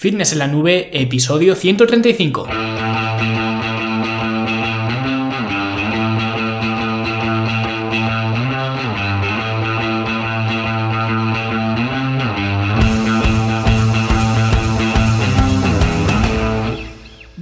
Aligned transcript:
Fitness 0.00 0.32
en 0.32 0.38
la 0.38 0.46
Nube, 0.46 0.90
episodio 0.92 1.56
135. 1.56 2.46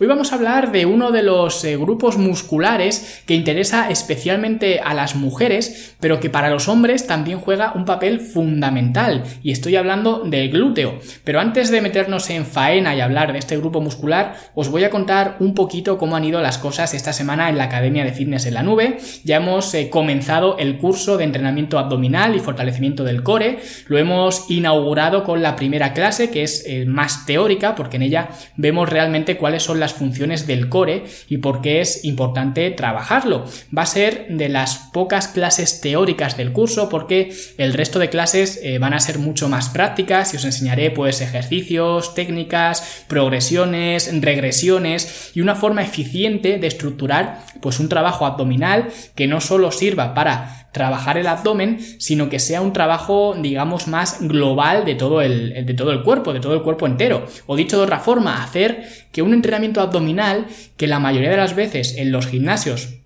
Hoy 0.00 0.06
vamos 0.06 0.30
a 0.30 0.36
hablar 0.36 0.70
de 0.70 0.86
uno 0.86 1.10
de 1.10 1.24
los 1.24 1.64
eh, 1.64 1.76
grupos 1.76 2.18
musculares 2.18 3.20
que 3.26 3.34
interesa 3.34 3.90
especialmente 3.90 4.78
a 4.78 4.94
las 4.94 5.16
mujeres 5.16 5.96
pero 6.00 6.20
que 6.20 6.30
para 6.30 6.50
los 6.50 6.68
hombres 6.68 7.06
también 7.06 7.40
juega 7.40 7.72
un 7.74 7.84
papel 7.84 8.20
fundamental 8.20 9.24
y 9.42 9.50
estoy 9.50 9.76
hablando 9.76 10.20
del 10.20 10.50
glúteo. 10.50 10.98
Pero 11.24 11.40
antes 11.40 11.70
de 11.70 11.80
meternos 11.80 12.30
en 12.30 12.46
faena 12.46 12.94
y 12.94 13.00
hablar 13.00 13.32
de 13.32 13.38
este 13.38 13.56
grupo 13.56 13.80
muscular, 13.80 14.36
os 14.54 14.68
voy 14.68 14.84
a 14.84 14.90
contar 14.90 15.36
un 15.40 15.54
poquito 15.54 15.98
cómo 15.98 16.16
han 16.16 16.24
ido 16.24 16.40
las 16.40 16.58
cosas 16.58 16.94
esta 16.94 17.12
semana 17.12 17.48
en 17.48 17.58
la 17.58 17.64
Academia 17.64 18.04
de 18.04 18.12
Fitness 18.12 18.46
en 18.46 18.54
la 18.54 18.62
Nube. 18.62 18.98
Ya 19.24 19.36
hemos 19.36 19.74
eh, 19.74 19.90
comenzado 19.90 20.56
el 20.58 20.78
curso 20.78 21.16
de 21.16 21.24
entrenamiento 21.24 21.78
abdominal 21.78 22.36
y 22.36 22.40
fortalecimiento 22.40 23.04
del 23.04 23.22
core. 23.22 23.58
Lo 23.86 23.98
hemos 23.98 24.48
inaugurado 24.50 25.24
con 25.24 25.42
la 25.42 25.56
primera 25.56 25.92
clase, 25.92 26.30
que 26.30 26.42
es 26.42 26.64
eh, 26.66 26.84
más 26.86 27.26
teórica, 27.26 27.74
porque 27.74 27.96
en 27.96 28.02
ella 28.02 28.28
vemos 28.56 28.88
realmente 28.88 29.36
cuáles 29.36 29.62
son 29.62 29.80
las 29.80 29.87
funciones 29.92 30.46
del 30.46 30.68
core 30.68 31.04
y 31.28 31.38
por 31.38 31.60
qué 31.60 31.80
es 31.80 32.04
importante 32.04 32.70
trabajarlo. 32.70 33.44
Va 33.76 33.82
a 33.82 33.86
ser 33.86 34.26
de 34.28 34.48
las 34.48 34.78
pocas 34.92 35.28
clases 35.28 35.80
teóricas 35.80 36.36
del 36.36 36.52
curso, 36.52 36.88
porque 36.88 37.34
el 37.58 37.72
resto 37.72 37.98
de 37.98 38.10
clases 38.10 38.60
eh, 38.62 38.78
van 38.78 38.94
a 38.94 39.00
ser 39.00 39.18
mucho 39.18 39.48
más 39.48 39.68
prácticas 39.68 40.32
y 40.32 40.36
os 40.36 40.44
enseñaré 40.44 40.90
pues 40.90 41.20
ejercicios, 41.20 42.14
técnicas, 42.14 43.04
progresiones, 43.08 44.10
regresiones 44.20 45.32
y 45.34 45.40
una 45.40 45.54
forma 45.54 45.82
eficiente 45.82 46.58
de 46.58 46.66
estructurar 46.66 47.40
pues 47.60 47.80
un 47.80 47.88
trabajo 47.88 48.26
abdominal 48.26 48.88
que 49.14 49.26
no 49.26 49.40
solo 49.40 49.72
sirva 49.72 50.14
para 50.14 50.68
trabajar 50.72 51.18
el 51.18 51.26
abdomen, 51.26 51.80
sino 51.98 52.28
que 52.28 52.38
sea 52.38 52.60
un 52.60 52.72
trabajo, 52.72 53.34
digamos, 53.36 53.88
más 53.88 54.18
global 54.20 54.84
de 54.84 54.94
todo 54.94 55.22
el, 55.22 55.66
de 55.66 55.74
todo 55.74 55.90
el 55.90 56.02
cuerpo, 56.02 56.32
de 56.32 56.40
todo 56.40 56.54
el 56.54 56.62
cuerpo 56.62 56.86
entero. 56.86 57.26
O 57.46 57.56
dicho 57.56 57.78
de 57.78 57.84
otra 57.84 57.98
forma, 57.98 58.42
hacer 58.44 59.07
que 59.12 59.22
un 59.22 59.32
entrenamiento 59.32 59.80
abdominal, 59.80 60.46
que 60.76 60.86
la 60.86 60.98
mayoría 60.98 61.30
de 61.30 61.36
las 61.36 61.54
veces 61.54 61.96
en 61.96 62.12
los 62.12 62.26
gimnasios 62.26 62.97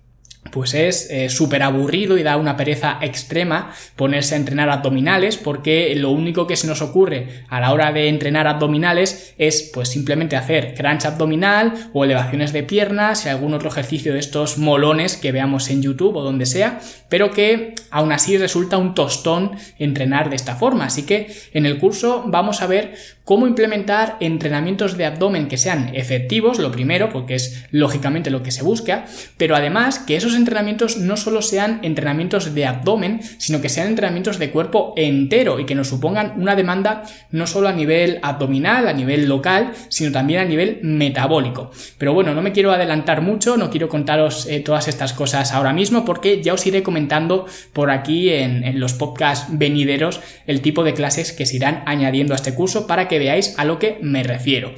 pues 0.51 0.73
es 0.73 1.09
eh, 1.09 1.29
súper 1.29 1.63
aburrido 1.63 2.17
y 2.17 2.23
da 2.23 2.37
una 2.37 2.55
pereza 2.55 2.99
extrema 3.01 3.73
ponerse 3.95 4.35
a 4.35 4.37
entrenar 4.37 4.69
abdominales 4.69 5.37
porque 5.37 5.95
lo 5.95 6.11
único 6.11 6.47
que 6.47 6.55
se 6.55 6.67
nos 6.67 6.81
ocurre 6.81 7.43
a 7.49 7.59
la 7.59 7.73
hora 7.73 7.91
de 7.91 8.07
entrenar 8.07 8.47
abdominales 8.47 9.33
es 9.37 9.71
pues 9.73 9.89
simplemente 9.89 10.35
hacer 10.35 10.75
crunch 10.75 11.05
abdominal 11.05 11.73
o 11.93 12.03
elevaciones 12.03 12.53
de 12.53 12.63
piernas 12.63 13.25
y 13.25 13.29
algún 13.29 13.53
otro 13.53 13.69
ejercicio 13.69 14.13
de 14.13 14.19
estos 14.19 14.57
molones 14.57 15.17
que 15.17 15.31
veamos 15.31 15.69
en 15.69 15.81
YouTube 15.81 16.15
o 16.17 16.23
donde 16.23 16.45
sea, 16.45 16.79
pero 17.09 17.31
que 17.31 17.75
aún 17.89 18.11
así 18.11 18.37
resulta 18.37 18.77
un 18.77 18.93
tostón 18.93 19.51
entrenar 19.79 20.29
de 20.29 20.35
esta 20.35 20.55
forma. 20.55 20.85
Así 20.85 21.03
que 21.03 21.33
en 21.53 21.65
el 21.65 21.79
curso 21.79 22.23
vamos 22.27 22.61
a 22.61 22.67
ver 22.67 22.95
cómo 23.23 23.47
implementar 23.47 24.17
entrenamientos 24.19 24.97
de 24.97 25.05
abdomen 25.05 25.47
que 25.47 25.57
sean 25.57 25.95
efectivos, 25.95 26.59
lo 26.59 26.71
primero, 26.71 27.09
porque 27.09 27.35
es 27.35 27.65
lógicamente 27.71 28.29
lo 28.29 28.43
que 28.43 28.51
se 28.51 28.63
busca, 28.63 29.05
pero 29.37 29.55
además 29.55 29.99
que 29.99 30.15
esos 30.15 30.32
entrenamientos 30.35 30.97
no 30.97 31.17
solo 31.17 31.41
sean 31.41 31.79
entrenamientos 31.83 32.53
de 32.53 32.65
abdomen, 32.65 33.21
sino 33.37 33.61
que 33.61 33.69
sean 33.69 33.87
entrenamientos 33.87 34.39
de 34.39 34.51
cuerpo 34.51 34.93
entero 34.95 35.59
y 35.59 35.65
que 35.65 35.75
nos 35.75 35.89
supongan 35.89 36.33
una 36.37 36.55
demanda 36.55 37.03
no 37.31 37.47
solo 37.47 37.67
a 37.67 37.73
nivel 37.73 38.19
abdominal, 38.21 38.87
a 38.87 38.93
nivel 38.93 39.27
local, 39.27 39.71
sino 39.89 40.11
también 40.11 40.41
a 40.41 40.45
nivel 40.45 40.79
metabólico. 40.83 41.71
Pero 41.97 42.13
bueno, 42.13 42.33
no 42.33 42.41
me 42.41 42.51
quiero 42.51 42.71
adelantar 42.71 43.21
mucho, 43.21 43.57
no 43.57 43.69
quiero 43.69 43.89
contaros 43.89 44.45
eh, 44.47 44.59
todas 44.59 44.87
estas 44.87 45.13
cosas 45.13 45.51
ahora 45.51 45.73
mismo 45.73 46.05
porque 46.05 46.41
ya 46.41 46.53
os 46.53 46.65
iré 46.65 46.83
comentando 46.83 47.45
por 47.73 47.91
aquí 47.91 48.29
en, 48.29 48.63
en 48.63 48.79
los 48.79 48.93
podcasts 48.93 49.47
venideros 49.49 50.21
el 50.47 50.61
tipo 50.61 50.83
de 50.83 50.93
clases 50.93 51.31
que 51.31 51.45
se 51.45 51.57
irán 51.57 51.83
añadiendo 51.85 52.33
a 52.33 52.37
este 52.37 52.53
curso 52.53 52.87
para 52.87 53.07
que 53.07 53.19
veáis 53.19 53.55
a 53.57 53.65
lo 53.65 53.79
que 53.79 53.99
me 54.01 54.23
refiero. 54.23 54.73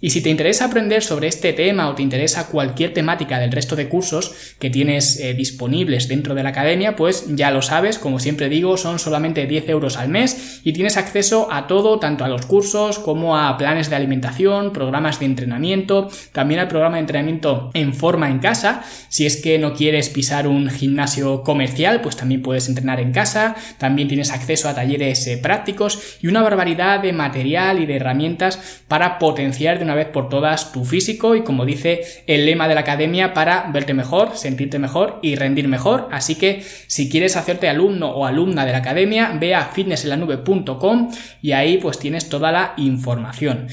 Y 0.00 0.10
si 0.10 0.22
te 0.22 0.30
interesa 0.30 0.66
aprender 0.66 1.02
sobre 1.02 1.26
este 1.26 1.52
tema 1.52 1.88
o 1.88 1.94
te 1.94 2.02
interesa 2.02 2.46
cualquier 2.46 2.94
temática 2.94 3.40
del 3.40 3.50
resto 3.50 3.74
de 3.74 3.88
cursos 3.88 4.54
que 4.60 4.70
tienes 4.70 5.18
eh, 5.18 5.34
disponibles 5.34 6.06
dentro 6.06 6.34
de 6.36 6.44
la 6.44 6.50
academia, 6.50 6.94
pues 6.94 7.26
ya 7.34 7.50
lo 7.50 7.62
sabes, 7.62 7.98
como 7.98 8.20
siempre 8.20 8.48
digo, 8.48 8.76
son 8.76 9.00
solamente 9.00 9.46
10 9.46 9.68
euros 9.68 9.96
al 9.96 10.08
mes 10.08 10.60
y 10.62 10.72
tienes 10.72 10.96
acceso 10.96 11.48
a 11.50 11.66
todo, 11.66 11.98
tanto 11.98 12.24
a 12.24 12.28
los 12.28 12.46
cursos 12.46 13.00
como 13.00 13.36
a 13.36 13.56
planes 13.56 13.90
de 13.90 13.96
alimentación, 13.96 14.72
programas 14.72 15.18
de 15.18 15.26
entrenamiento, 15.26 16.08
también 16.32 16.60
al 16.60 16.68
programa 16.68 16.96
de 16.96 17.00
entrenamiento 17.00 17.70
en 17.74 17.92
forma 17.92 18.30
en 18.30 18.38
casa. 18.38 18.84
Si 19.08 19.26
es 19.26 19.36
que 19.36 19.58
no 19.58 19.74
quieres 19.74 20.10
pisar 20.10 20.46
un 20.46 20.70
gimnasio 20.70 21.42
comercial, 21.42 22.00
pues 22.02 22.16
también 22.16 22.42
puedes 22.42 22.68
entrenar 22.68 23.00
en 23.00 23.12
casa, 23.12 23.56
también 23.78 24.06
tienes 24.06 24.30
acceso 24.30 24.68
a 24.68 24.74
talleres 24.74 25.26
eh, 25.26 25.38
prácticos 25.38 26.18
y 26.22 26.28
una 26.28 26.42
barbaridad 26.42 27.00
de 27.00 27.12
material 27.12 27.80
y 27.80 27.86
de 27.86 27.96
herramientas 27.96 28.82
para 28.86 29.18
potenciar 29.18 29.78
de 29.78 29.87
una 29.88 29.94
vez 29.94 30.08
por 30.08 30.28
todas 30.28 30.70
tu 30.70 30.84
físico 30.84 31.34
y 31.34 31.42
como 31.42 31.64
dice 31.64 32.02
el 32.26 32.44
lema 32.44 32.68
de 32.68 32.74
la 32.74 32.80
academia 32.80 33.32
para 33.32 33.70
verte 33.72 33.94
mejor, 33.94 34.36
sentirte 34.36 34.78
mejor 34.78 35.18
y 35.22 35.34
rendir 35.34 35.66
mejor. 35.66 36.08
Así 36.12 36.34
que 36.34 36.62
si 36.88 37.08
quieres 37.08 37.38
hacerte 37.38 37.70
alumno 37.70 38.10
o 38.10 38.26
alumna 38.26 38.66
de 38.66 38.72
la 38.72 38.78
academia, 38.78 39.34
ve 39.40 39.54
a 39.54 39.64
fitnessenlanube.com 39.64 41.10
y 41.40 41.52
ahí 41.52 41.78
pues 41.78 41.98
tienes 41.98 42.28
toda 42.28 42.52
la 42.52 42.74
información. 42.76 43.68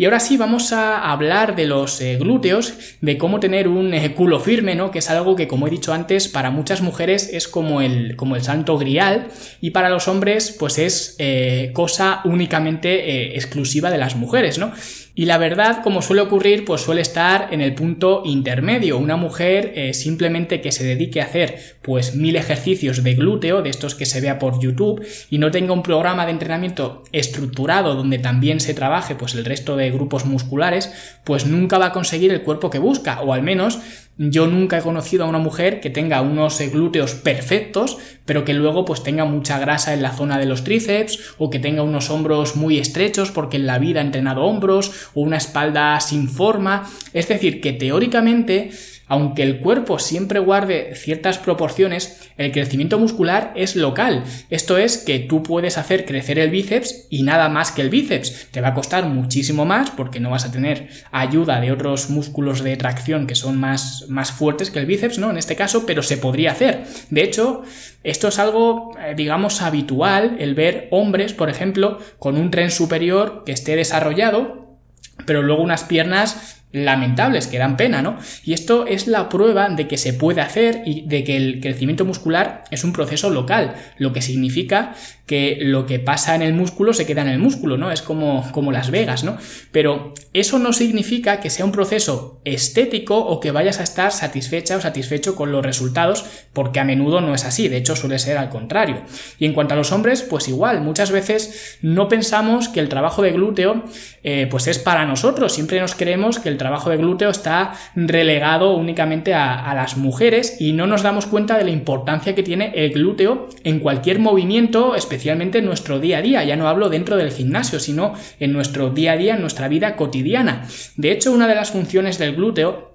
Y 0.00 0.06
ahora 0.06 0.18
sí 0.18 0.38
vamos 0.38 0.72
a 0.72 1.12
hablar 1.12 1.54
de 1.54 1.66
los 1.66 2.00
eh, 2.00 2.16
glúteos, 2.16 2.72
de 3.02 3.18
cómo 3.18 3.38
tener 3.38 3.68
un 3.68 3.92
eh, 3.92 4.14
culo 4.14 4.40
firme, 4.40 4.74
¿no? 4.74 4.90
Que 4.90 5.00
es 5.00 5.10
algo 5.10 5.36
que, 5.36 5.46
como 5.46 5.66
he 5.66 5.70
dicho 5.70 5.92
antes, 5.92 6.26
para 6.26 6.50
muchas 6.50 6.80
mujeres 6.80 7.28
es 7.30 7.48
como 7.48 7.82
el, 7.82 8.16
como 8.16 8.34
el 8.34 8.42
santo 8.42 8.78
grial 8.78 9.28
y 9.60 9.72
para 9.72 9.90
los 9.90 10.08
hombres 10.08 10.56
pues 10.58 10.78
es 10.78 11.16
eh, 11.18 11.72
cosa 11.74 12.22
únicamente 12.24 13.36
exclusiva 13.36 13.90
de 13.90 13.98
las 13.98 14.16
mujeres, 14.16 14.56
¿no? 14.56 14.72
Y 15.14 15.26
la 15.26 15.38
verdad, 15.38 15.82
como 15.82 16.02
suele 16.02 16.22
ocurrir, 16.22 16.64
pues 16.64 16.82
suele 16.82 17.00
estar 17.00 17.48
en 17.52 17.60
el 17.60 17.74
punto 17.74 18.22
intermedio. 18.24 18.96
Una 18.96 19.16
mujer 19.16 19.72
eh, 19.74 19.92
simplemente 19.92 20.60
que 20.60 20.72
se 20.72 20.84
dedique 20.84 21.20
a 21.20 21.24
hacer 21.24 21.78
pues 21.82 22.14
mil 22.14 22.36
ejercicios 22.36 23.02
de 23.02 23.14
glúteo, 23.14 23.62
de 23.62 23.70
estos 23.70 23.94
que 23.94 24.06
se 24.06 24.20
vea 24.20 24.38
por 24.38 24.60
YouTube, 24.60 25.04
y 25.28 25.38
no 25.38 25.50
tenga 25.50 25.72
un 25.72 25.82
programa 25.82 26.26
de 26.26 26.32
entrenamiento 26.32 27.02
estructurado 27.12 27.94
donde 27.94 28.18
también 28.18 28.60
se 28.60 28.74
trabaje 28.74 29.14
pues 29.14 29.34
el 29.34 29.44
resto 29.44 29.76
de 29.76 29.90
grupos 29.90 30.26
musculares, 30.26 30.92
pues 31.24 31.46
nunca 31.46 31.78
va 31.78 31.86
a 31.86 31.92
conseguir 31.92 32.32
el 32.32 32.42
cuerpo 32.42 32.70
que 32.70 32.78
busca, 32.78 33.20
o 33.20 33.32
al 33.32 33.42
menos 33.42 33.80
yo 34.16 34.46
nunca 34.46 34.78
he 34.78 34.82
conocido 34.82 35.24
a 35.24 35.28
una 35.28 35.38
mujer 35.38 35.80
que 35.80 35.88
tenga 35.88 36.20
unos 36.20 36.60
glúteos 36.70 37.14
perfectos, 37.14 37.98
pero 38.26 38.44
que 38.44 38.52
luego 38.52 38.84
pues 38.84 39.02
tenga 39.02 39.24
mucha 39.24 39.58
grasa 39.58 39.94
en 39.94 40.02
la 40.02 40.12
zona 40.12 40.38
de 40.38 40.46
los 40.46 40.62
tríceps 40.62 41.34
o 41.38 41.48
que 41.48 41.58
tenga 41.58 41.82
unos 41.82 42.10
hombros 42.10 42.54
muy 42.54 42.78
estrechos 42.78 43.30
porque 43.30 43.56
en 43.56 43.66
la 43.66 43.78
vida 43.78 44.00
ha 44.00 44.04
entrenado 44.04 44.42
hombros 44.42 45.10
o 45.14 45.22
una 45.22 45.38
espalda 45.38 45.98
sin 46.00 46.28
forma. 46.28 46.88
Es 47.12 47.28
decir, 47.28 47.60
que 47.60 47.72
teóricamente 47.72 48.70
aunque 49.10 49.42
el 49.42 49.58
cuerpo 49.58 49.98
siempre 49.98 50.38
guarde 50.38 50.94
ciertas 50.94 51.38
proporciones, 51.38 52.30
el 52.36 52.52
crecimiento 52.52 52.96
muscular 52.96 53.52
es 53.56 53.74
local. 53.74 54.22
Esto 54.50 54.78
es 54.78 54.98
que 54.98 55.18
tú 55.18 55.42
puedes 55.42 55.78
hacer 55.78 56.04
crecer 56.04 56.38
el 56.38 56.50
bíceps 56.50 57.08
y 57.10 57.24
nada 57.24 57.48
más 57.48 57.72
que 57.72 57.82
el 57.82 57.90
bíceps. 57.90 58.46
Te 58.52 58.60
va 58.60 58.68
a 58.68 58.74
costar 58.74 59.06
muchísimo 59.06 59.64
más 59.64 59.90
porque 59.90 60.20
no 60.20 60.30
vas 60.30 60.44
a 60.44 60.52
tener 60.52 60.88
ayuda 61.10 61.60
de 61.60 61.72
otros 61.72 62.08
músculos 62.08 62.62
de 62.62 62.76
tracción 62.76 63.26
que 63.26 63.34
son 63.34 63.58
más, 63.58 64.06
más 64.08 64.30
fuertes 64.30 64.70
que 64.70 64.78
el 64.78 64.86
bíceps, 64.86 65.18
¿no? 65.18 65.28
En 65.30 65.38
este 65.38 65.56
caso, 65.56 65.84
pero 65.86 66.04
se 66.04 66.16
podría 66.16 66.52
hacer. 66.52 66.84
De 67.10 67.24
hecho, 67.24 67.64
esto 68.04 68.28
es 68.28 68.38
algo, 68.38 68.96
eh, 68.96 69.14
digamos, 69.16 69.60
habitual, 69.60 70.36
el 70.38 70.54
ver 70.54 70.86
hombres, 70.92 71.32
por 71.32 71.50
ejemplo, 71.50 71.98
con 72.20 72.36
un 72.36 72.52
tren 72.52 72.70
superior 72.70 73.42
que 73.44 73.50
esté 73.50 73.74
desarrollado, 73.74 74.78
pero 75.26 75.42
luego 75.42 75.64
unas 75.64 75.82
piernas 75.82 76.59
lamentables, 76.72 77.46
que 77.46 77.58
dan 77.58 77.76
pena, 77.76 78.00
¿no? 78.02 78.18
Y 78.44 78.52
esto 78.52 78.86
es 78.86 79.06
la 79.06 79.28
prueba 79.28 79.68
de 79.68 79.88
que 79.88 79.98
se 79.98 80.12
puede 80.12 80.40
hacer 80.40 80.82
y 80.86 81.02
de 81.02 81.24
que 81.24 81.36
el 81.36 81.60
crecimiento 81.60 82.04
muscular 82.04 82.64
es 82.70 82.84
un 82.84 82.92
proceso 82.92 83.30
local, 83.30 83.74
lo 83.98 84.12
que 84.12 84.22
significa 84.22 84.94
que 85.26 85.58
lo 85.60 85.86
que 85.86 86.00
pasa 86.00 86.34
en 86.34 86.42
el 86.42 86.54
músculo 86.54 86.92
se 86.92 87.06
queda 87.06 87.22
en 87.22 87.28
el 87.28 87.38
músculo, 87.38 87.76
¿no? 87.76 87.92
Es 87.92 88.02
como, 88.02 88.50
como 88.50 88.72
Las 88.72 88.90
Vegas, 88.90 89.22
¿no? 89.22 89.36
Pero 89.70 90.12
eso 90.32 90.58
no 90.58 90.72
significa 90.72 91.38
que 91.38 91.50
sea 91.50 91.64
un 91.64 91.70
proceso 91.70 92.40
estético 92.44 93.16
o 93.16 93.38
que 93.38 93.52
vayas 93.52 93.78
a 93.78 93.84
estar 93.84 94.10
satisfecha 94.10 94.76
o 94.76 94.80
satisfecho 94.80 95.36
con 95.36 95.52
los 95.52 95.64
resultados, 95.64 96.24
porque 96.52 96.80
a 96.80 96.84
menudo 96.84 97.20
no 97.20 97.32
es 97.32 97.44
así, 97.44 97.68
de 97.68 97.76
hecho 97.76 97.94
suele 97.94 98.18
ser 98.18 98.38
al 98.38 98.48
contrario. 98.48 99.02
Y 99.38 99.46
en 99.46 99.52
cuanto 99.52 99.74
a 99.74 99.76
los 99.76 99.92
hombres, 99.92 100.22
pues 100.22 100.48
igual, 100.48 100.80
muchas 100.80 101.12
veces 101.12 101.78
no 101.80 102.08
pensamos 102.08 102.68
que 102.68 102.80
el 102.80 102.88
trabajo 102.88 103.22
de 103.22 103.30
glúteo 103.30 103.84
eh, 104.24 104.48
pues 104.50 104.66
es 104.66 104.80
para 104.80 105.06
nosotros, 105.06 105.52
siempre 105.52 105.80
nos 105.80 105.94
creemos 105.94 106.40
que 106.40 106.48
el 106.48 106.58
trabajo 106.60 106.90
de 106.90 106.98
glúteo 106.98 107.30
está 107.30 107.72
relegado 107.96 108.76
únicamente 108.76 109.32
a, 109.34 109.72
las 109.74 109.96
mujeres 109.96 110.60
y 110.60 110.72
no 110.72 110.86
nos 110.86 111.02
damos 111.02 111.24
cuenta 111.24 111.56
de 111.56 111.64
la 111.64 111.70
importancia 111.70 112.34
que 112.34 112.42
tiene 112.42 112.72
el 112.74 112.92
glúteo 112.92 113.48
en 113.64 113.80
cualquier 113.80 114.18
movimiento, 114.18 114.94
especialmente 114.94 115.58
en 115.58 115.64
nuestro 115.64 115.98
día 116.00 116.18
a 116.18 116.22
día. 116.22 116.44
Ya 116.44 116.56
no 116.56 116.68
hablo 116.68 116.90
dentro 116.90 117.16
del 117.16 117.32
gimnasio, 117.32 117.80
sino 117.80 118.12
en 118.38 118.52
nuestro 118.52 118.90
día 118.90 119.12
a 119.12 119.16
día, 119.16 119.34
en 119.36 119.40
nuestra 119.40 119.68
vida 119.68 119.96
cotidiana. 119.96 120.66
De 120.96 121.12
hecho, 121.12 121.32
una 121.32 121.48
de 121.48 121.54
las 121.54 121.70
funciones 121.70 122.18
del 122.18 122.36
glúteo 122.36 122.89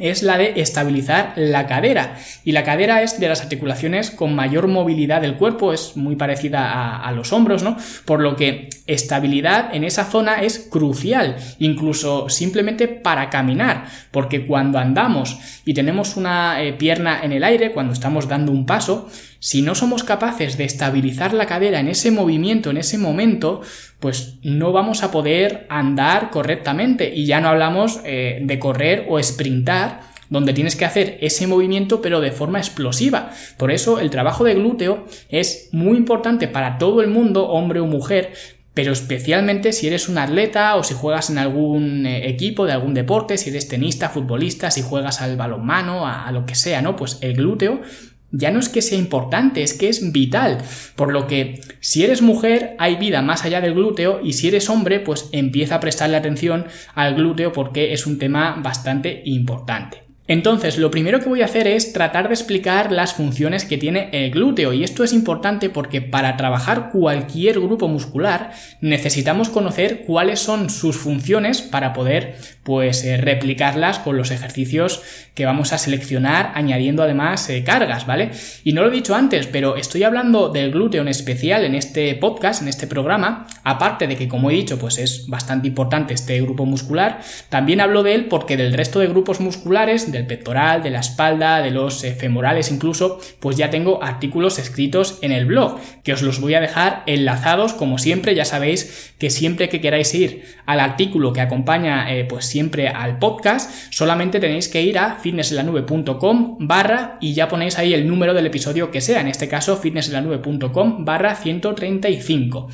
es 0.00 0.22
la 0.22 0.38
de 0.38 0.60
estabilizar 0.60 1.32
la 1.36 1.66
cadera. 1.66 2.18
Y 2.44 2.52
la 2.52 2.64
cadera 2.64 3.02
es 3.02 3.18
de 3.20 3.28
las 3.28 3.40
articulaciones 3.40 4.10
con 4.10 4.34
mayor 4.34 4.68
movilidad 4.68 5.20
del 5.20 5.36
cuerpo, 5.36 5.72
es 5.72 5.96
muy 5.96 6.16
parecida 6.16 6.96
a, 6.96 7.12
los 7.12 7.32
hombros, 7.32 7.62
¿no? 7.62 7.76
Por 8.04 8.20
lo 8.20 8.36
que 8.36 8.68
estabilidad 8.86 9.74
en 9.74 9.84
esa 9.84 10.04
zona 10.04 10.42
es 10.42 10.68
crucial, 10.70 11.36
incluso 11.58 12.28
simplemente 12.28 12.88
para 12.88 13.30
caminar, 13.30 13.86
porque 14.10 14.46
cuando 14.46 14.78
andamos 14.78 15.38
y 15.64 15.74
tenemos 15.74 16.16
una 16.16 16.62
eh, 16.62 16.72
pierna 16.72 17.20
en 17.22 17.32
el 17.32 17.44
aire, 17.44 17.72
cuando 17.72 17.92
estamos 17.92 18.28
dando 18.28 18.52
un 18.52 18.66
paso, 18.66 19.08
si 19.40 19.62
no 19.62 19.74
somos 19.74 20.02
capaces 20.02 20.58
de 20.58 20.64
estabilizar 20.64 21.32
la 21.32 21.46
cadera 21.46 21.78
en 21.78 21.88
ese 21.88 22.10
movimiento, 22.10 22.70
en 22.70 22.76
ese 22.76 22.98
momento, 22.98 23.60
pues 24.00 24.38
no 24.42 24.72
vamos 24.72 25.02
a 25.02 25.10
poder 25.10 25.66
andar 25.68 26.30
correctamente. 26.30 27.12
Y 27.14 27.26
ya 27.26 27.40
no 27.40 27.48
hablamos 27.48 28.00
eh, 28.04 28.40
de 28.42 28.58
correr 28.58 29.06
o 29.08 29.22
sprintar, 29.22 30.00
donde 30.28 30.52
tienes 30.52 30.76
que 30.76 30.84
hacer 30.84 31.18
ese 31.20 31.46
movimiento 31.46 32.02
pero 32.02 32.20
de 32.20 32.32
forma 32.32 32.58
explosiva. 32.58 33.30
Por 33.56 33.70
eso 33.70 34.00
el 34.00 34.10
trabajo 34.10 34.44
de 34.44 34.54
glúteo 34.54 35.06
es 35.28 35.68
muy 35.72 35.96
importante 35.96 36.48
para 36.48 36.76
todo 36.78 37.00
el 37.00 37.08
mundo, 37.08 37.48
hombre 37.48 37.80
o 37.80 37.86
mujer, 37.86 38.32
pero 38.74 38.92
especialmente 38.92 39.72
si 39.72 39.86
eres 39.86 40.08
un 40.08 40.18
atleta 40.18 40.76
o 40.76 40.84
si 40.84 40.94
juegas 40.94 41.30
en 41.30 41.38
algún 41.38 42.06
eh, 42.06 42.28
equipo 42.28 42.66
de 42.66 42.72
algún 42.72 42.94
deporte, 42.94 43.38
si 43.38 43.50
eres 43.50 43.68
tenista, 43.68 44.08
futbolista, 44.08 44.70
si 44.70 44.82
juegas 44.82 45.22
al 45.22 45.36
balonmano, 45.36 46.06
a, 46.06 46.26
a 46.26 46.32
lo 46.32 46.44
que 46.44 46.54
sea, 46.54 46.82
¿no? 46.82 46.94
Pues 46.94 47.18
el 47.22 47.34
glúteo 47.34 47.80
ya 48.30 48.50
no 48.50 48.60
es 48.60 48.68
que 48.68 48.82
sea 48.82 48.98
importante, 48.98 49.62
es 49.62 49.74
que 49.74 49.88
es 49.88 50.12
vital. 50.12 50.58
Por 50.96 51.12
lo 51.12 51.26
que 51.26 51.60
si 51.80 52.04
eres 52.04 52.22
mujer 52.22 52.74
hay 52.78 52.96
vida 52.96 53.22
más 53.22 53.44
allá 53.44 53.60
del 53.60 53.74
glúteo 53.74 54.20
y 54.22 54.34
si 54.34 54.48
eres 54.48 54.68
hombre 54.68 55.00
pues 55.00 55.28
empieza 55.32 55.76
a 55.76 55.80
prestarle 55.80 56.16
atención 56.16 56.66
al 56.94 57.14
glúteo 57.14 57.52
porque 57.52 57.92
es 57.92 58.06
un 58.06 58.18
tema 58.18 58.60
bastante 58.62 59.22
importante. 59.24 60.07
Entonces, 60.30 60.76
lo 60.76 60.90
primero 60.90 61.20
que 61.20 61.28
voy 61.30 61.40
a 61.40 61.46
hacer 61.46 61.66
es 61.66 61.94
tratar 61.94 62.28
de 62.28 62.34
explicar 62.34 62.92
las 62.92 63.14
funciones 63.14 63.64
que 63.64 63.78
tiene 63.78 64.10
el 64.12 64.30
glúteo 64.30 64.74
y 64.74 64.84
esto 64.84 65.02
es 65.02 65.14
importante 65.14 65.70
porque 65.70 66.02
para 66.02 66.36
trabajar 66.36 66.90
cualquier 66.92 67.58
grupo 67.58 67.88
muscular 67.88 68.52
necesitamos 68.82 69.48
conocer 69.48 70.02
cuáles 70.06 70.40
son 70.40 70.68
sus 70.68 70.98
funciones 70.98 71.62
para 71.62 71.94
poder 71.94 72.36
pues 72.62 73.02
eh, 73.04 73.16
replicarlas 73.16 74.00
con 74.00 74.18
los 74.18 74.30
ejercicios 74.30 75.00
que 75.32 75.46
vamos 75.46 75.72
a 75.72 75.78
seleccionar 75.78 76.52
añadiendo 76.54 77.02
además 77.02 77.48
eh, 77.48 77.64
cargas, 77.64 78.06
¿vale? 78.06 78.30
Y 78.64 78.74
no 78.74 78.82
lo 78.82 78.88
he 78.88 78.94
dicho 78.94 79.14
antes, 79.14 79.46
pero 79.46 79.76
estoy 79.76 80.02
hablando 80.02 80.50
del 80.50 80.72
glúteo 80.72 81.00
en 81.00 81.08
especial 81.08 81.64
en 81.64 81.74
este 81.74 82.14
podcast, 82.16 82.60
en 82.60 82.68
este 82.68 82.86
programa, 82.86 83.46
aparte 83.64 84.06
de 84.06 84.16
que 84.16 84.28
como 84.28 84.50
he 84.50 84.54
dicho 84.54 84.78
pues 84.78 84.98
es 84.98 85.26
bastante 85.26 85.68
importante 85.68 86.12
este 86.12 86.38
grupo 86.42 86.66
muscular, 86.66 87.20
también 87.48 87.80
hablo 87.80 88.02
de 88.02 88.14
él 88.14 88.26
porque 88.26 88.58
del 88.58 88.74
resto 88.74 88.98
de 88.98 89.06
grupos 89.06 89.40
musculares 89.40 90.12
del 90.18 90.26
pectoral, 90.26 90.82
de 90.82 90.90
la 90.90 91.00
espalda, 91.00 91.62
de 91.62 91.70
los 91.70 92.02
eh, 92.04 92.14
femorales 92.14 92.70
incluso, 92.70 93.20
pues 93.40 93.56
ya 93.56 93.70
tengo 93.70 94.02
artículos 94.02 94.58
escritos 94.58 95.18
en 95.22 95.32
el 95.32 95.46
blog, 95.46 95.78
que 96.02 96.12
os 96.12 96.22
los 96.22 96.40
voy 96.40 96.54
a 96.54 96.60
dejar 96.60 97.04
enlazados 97.06 97.72
como 97.72 97.98
siempre, 97.98 98.34
ya 98.34 98.44
sabéis 98.44 99.14
que 99.18 99.30
siempre 99.30 99.68
que 99.68 99.80
queráis 99.80 100.12
ir 100.14 100.44
al 100.66 100.80
artículo 100.80 101.32
que 101.32 101.40
acompaña 101.40 102.12
eh, 102.12 102.24
pues 102.24 102.46
siempre 102.46 102.88
al 102.88 103.18
podcast, 103.18 103.70
solamente 103.90 104.40
tenéis 104.40 104.68
que 104.68 104.82
ir 104.82 104.98
a 104.98 105.16
fitnessenlanube.com 105.16 106.56
barra 106.60 107.18
y 107.20 107.32
ya 107.34 107.48
ponéis 107.48 107.78
ahí 107.78 107.94
el 107.94 108.06
número 108.06 108.34
del 108.34 108.46
episodio 108.46 108.90
que 108.90 109.00
sea, 109.00 109.20
en 109.20 109.28
este 109.28 109.48
caso 109.48 109.76
fitnessenlanube.com 109.76 111.04
barra 111.04 111.34
135. 111.34 112.68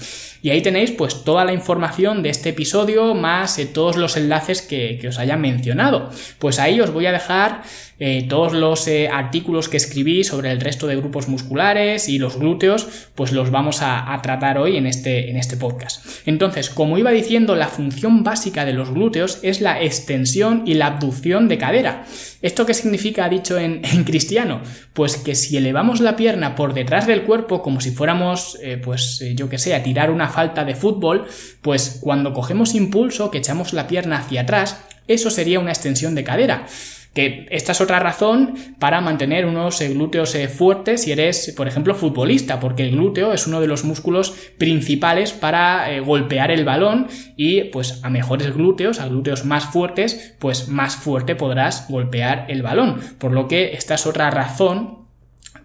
Y 0.44 0.50
ahí 0.50 0.60
tenéis 0.60 0.90
pues 0.90 1.24
toda 1.24 1.46
la 1.46 1.54
información 1.54 2.22
de 2.22 2.28
este 2.28 2.50
episodio 2.50 3.14
más 3.14 3.58
eh, 3.58 3.64
todos 3.64 3.96
los 3.96 4.18
enlaces 4.18 4.60
que, 4.60 4.98
que 5.00 5.08
os 5.08 5.18
haya 5.18 5.38
mencionado. 5.38 6.10
Pues 6.38 6.58
ahí 6.58 6.82
os 6.82 6.92
voy 6.92 7.06
a 7.06 7.12
dejar 7.12 7.62
eh, 8.00 8.26
todos 8.28 8.52
los 8.52 8.88
eh, 8.88 9.08
artículos 9.08 9.68
que 9.68 9.76
escribí 9.76 10.24
sobre 10.24 10.50
el 10.50 10.60
resto 10.60 10.88
de 10.88 10.96
grupos 10.96 11.28
musculares 11.28 12.08
y 12.08 12.18
los 12.18 12.38
glúteos, 12.38 12.88
pues 13.14 13.30
los 13.30 13.50
vamos 13.50 13.78
a, 13.82 14.20
tratar 14.22 14.58
hoy 14.58 14.76
en 14.76 14.86
este, 14.86 15.30
en 15.30 15.36
este 15.36 15.56
podcast. 15.56 16.04
Entonces, 16.26 16.70
como 16.70 16.98
iba 16.98 17.10
diciendo, 17.10 17.54
la 17.54 17.68
función 17.68 18.24
básica 18.24 18.64
de 18.64 18.72
los 18.72 18.90
glúteos 18.90 19.38
es 19.42 19.60
la 19.60 19.82
extensión 19.82 20.62
y 20.66 20.74
la 20.74 20.86
abducción 20.86 21.46
de 21.46 21.58
cadera. 21.58 22.04
¿Esto 22.42 22.66
qué 22.66 22.74
significa 22.74 23.28
dicho 23.28 23.58
en, 23.58 23.82
cristiano? 24.04 24.60
Pues 24.92 25.16
que 25.16 25.34
si 25.34 25.56
elevamos 25.56 26.00
la 26.00 26.16
pierna 26.16 26.54
por 26.54 26.74
detrás 26.74 27.06
del 27.06 27.22
cuerpo 27.22 27.62
como 27.62 27.80
si 27.80 27.90
fuéramos, 27.90 28.58
pues 28.82 29.22
yo 29.34 29.48
que 29.48 29.58
sé, 29.58 29.74
a 29.74 29.82
tirar 29.82 30.10
una 30.10 30.28
falta 30.34 30.64
de 30.64 30.74
fútbol, 30.74 31.26
pues 31.62 32.00
cuando 32.02 32.32
cogemos 32.32 32.74
impulso, 32.74 33.30
que 33.30 33.38
echamos 33.38 33.72
la 33.72 33.86
pierna 33.86 34.18
hacia 34.18 34.42
atrás, 34.42 34.84
eso 35.06 35.30
sería 35.30 35.60
una 35.60 35.70
extensión 35.70 36.14
de 36.14 36.24
cadera. 36.24 36.66
Que 37.14 37.46
esta 37.50 37.70
es 37.70 37.80
otra 37.80 38.00
razón 38.00 38.54
para 38.80 39.00
mantener 39.00 39.46
unos 39.46 39.80
eh, 39.80 39.88
glúteos 39.90 40.34
eh, 40.34 40.48
fuertes 40.48 41.02
si 41.02 41.12
eres, 41.12 41.54
por 41.56 41.68
ejemplo, 41.68 41.94
futbolista, 41.94 42.58
porque 42.58 42.82
el 42.82 42.90
glúteo 42.90 43.32
es 43.32 43.46
uno 43.46 43.60
de 43.60 43.68
los 43.68 43.84
músculos 43.84 44.34
principales 44.58 45.32
para 45.32 45.92
eh, 45.92 46.00
golpear 46.00 46.50
el 46.50 46.64
balón 46.64 47.06
y 47.36 47.64
pues 47.64 48.00
a 48.02 48.10
mejores 48.10 48.52
glúteos, 48.52 48.98
a 48.98 49.06
glúteos 49.06 49.44
más 49.44 49.66
fuertes, 49.66 50.34
pues 50.40 50.66
más 50.68 50.96
fuerte 50.96 51.36
podrás 51.36 51.86
golpear 51.88 52.46
el 52.48 52.62
balón. 52.62 52.98
Por 53.18 53.30
lo 53.30 53.46
que 53.46 53.74
esta 53.74 53.94
es 53.94 54.06
otra 54.06 54.32
razón 54.32 55.03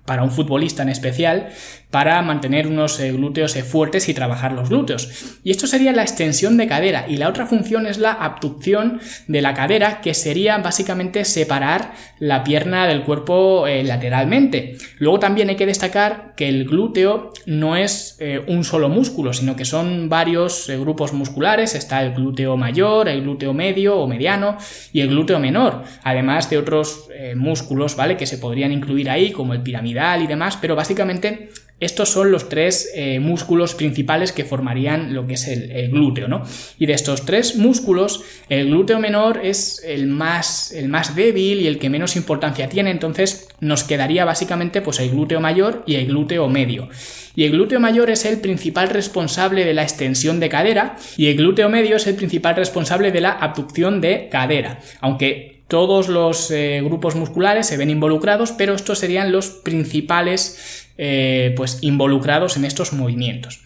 para 0.09 0.23
un 0.23 0.31
futbolista 0.31 0.81
en 0.81 0.89
especial 0.89 1.50
para 1.91 2.21
mantener 2.21 2.67
unos 2.67 3.00
eh, 3.00 3.11
glúteos 3.11 3.56
eh, 3.56 3.63
fuertes 3.63 4.09
y 4.09 4.13
trabajar 4.15 4.53
los 4.53 4.69
glúteos. 4.69 5.38
Y 5.44 5.51
esto 5.51 5.67
sería 5.67 5.91
la 5.91 6.01
extensión 6.01 6.57
de 6.57 6.67
cadera. 6.67 7.06
Y 7.07 7.17
la 7.17 7.29
otra 7.29 7.45
función 7.45 7.85
es 7.85 8.00
la 8.00 8.13
abducción 8.13 9.00
de 9.27 9.41
la 9.41 9.53
cadera, 9.53 10.01
que 10.01 10.15
sería 10.15 10.57
básicamente 10.59 11.25
separar 11.25 11.94
la 12.19 12.44
pierna 12.44 12.88
del 12.88 13.03
cuerpo 13.03 13.67
eh, 13.67 13.83
lateralmente. 13.83 14.77
Luego 14.97 15.19
también 15.19 15.50
hay 15.50 15.56
que 15.56 15.65
destacar 15.65 16.33
que 16.35 16.50
el 16.50 16.65
glúteo 16.65 17.31
no 17.45 17.75
es 17.75 18.17
un 18.47 18.63
solo 18.63 18.89
músculo, 18.89 19.33
sino 19.33 19.55
que 19.55 19.65
son 19.65 20.09
varios 20.09 20.69
grupos 20.79 21.13
musculares. 21.13 21.75
Está 21.75 22.01
el 22.03 22.13
glúteo 22.13 22.57
mayor, 22.57 23.10
el 23.10 23.22
glúteo 23.22 23.53
medio 23.53 23.98
o 23.98 24.07
mediano 24.07 24.57
y 24.93 25.01
el 25.01 25.10
glúteo 25.10 25.39
menor. 25.39 25.84
Además 26.03 26.50
de 26.50 26.57
otros 26.57 27.10
músculos, 27.36 27.95
¿vale? 27.95 28.17
Que 28.17 28.25
se 28.25 28.38
podrían 28.38 28.72
incluir 28.72 29.10
ahí, 29.10 29.31
como 29.31 29.53
el 29.53 29.62
piramidal 29.62 29.99
y 30.22 30.27
demás, 30.27 30.58
pero 30.62 30.75
básicamente 30.75 31.50
estos 31.79 32.10
son 32.10 32.32
los 32.32 32.50
tres 32.50 32.91
eh, 32.94 33.20
músculos 33.20 33.74
principales 33.74 34.34
que 34.34 34.44
formarían 34.44 35.13
lo 35.13 35.25
que 35.25 35.36
es 35.36 35.48
el, 35.48 35.89
glúteo, 35.91 36.27
¿no? 36.27 36.44
Y 36.77 36.86
de 36.86 36.94
estos 36.94 37.25
tres 37.25 37.56
músculos, 37.56 38.24
el 38.50 38.68
glúteo 38.68 39.00
menor 39.00 39.39
es 39.44 39.82
el 39.86 40.08
más, 40.08 40.74
el 40.74 40.89
más 40.89 41.15
débil 41.15 41.62
y 41.62 41.68
el 41.68 41.79
que 41.79 41.89
menos 41.89 42.18
importancia 42.18 42.68
tiene, 42.68 42.91
entonces 42.91 43.48
nos 43.62 43.86
quedaría 43.86 44.25
básicamente 44.25 44.82
pues 44.82 45.00
el 45.00 45.12
glúteo 45.12 45.39
mayor 45.39 45.84
y 45.86 45.96
el 45.96 46.08
glúteo 46.08 46.50
medio. 46.50 46.89
Y 47.36 47.46
el 47.46 47.51
glúteo 47.51 47.79
mayor 47.79 48.10
es 48.10 48.25
el 48.25 48.41
principal 48.41 48.89
responsable 48.89 49.63
de 49.63 49.74
la 49.74 49.84
extensión 49.84 50.41
de 50.41 50.50
cadera 50.50 50.98
y 51.15 51.27
el 51.27 51.38
glúteo 51.38 51.70
medio 51.70 51.96
es 51.96 52.08
el 52.08 52.15
principal 52.15 52.58
responsable 52.58 53.12
de 53.12 53.22
la 53.22 53.32
abducción 53.32 54.01
de 54.01 54.27
cadera, 54.29 54.82
aunque 55.00 55.59
todos 55.69 56.09
los 56.09 56.49
eh, 56.49 56.81
grupos 56.83 57.15
musculares 57.15 57.67
se 57.67 57.77
ven 57.77 57.91
involucrados, 57.91 58.51
pero 58.51 58.73
estos 58.73 58.97
serían 58.97 59.31
los 59.31 59.49
principales 59.49 60.88
eh, 60.97 61.53
pues 61.55 61.77
involucrados 61.81 62.57
en 62.57 62.65
estos 62.65 62.91
movimientos. 62.91 63.61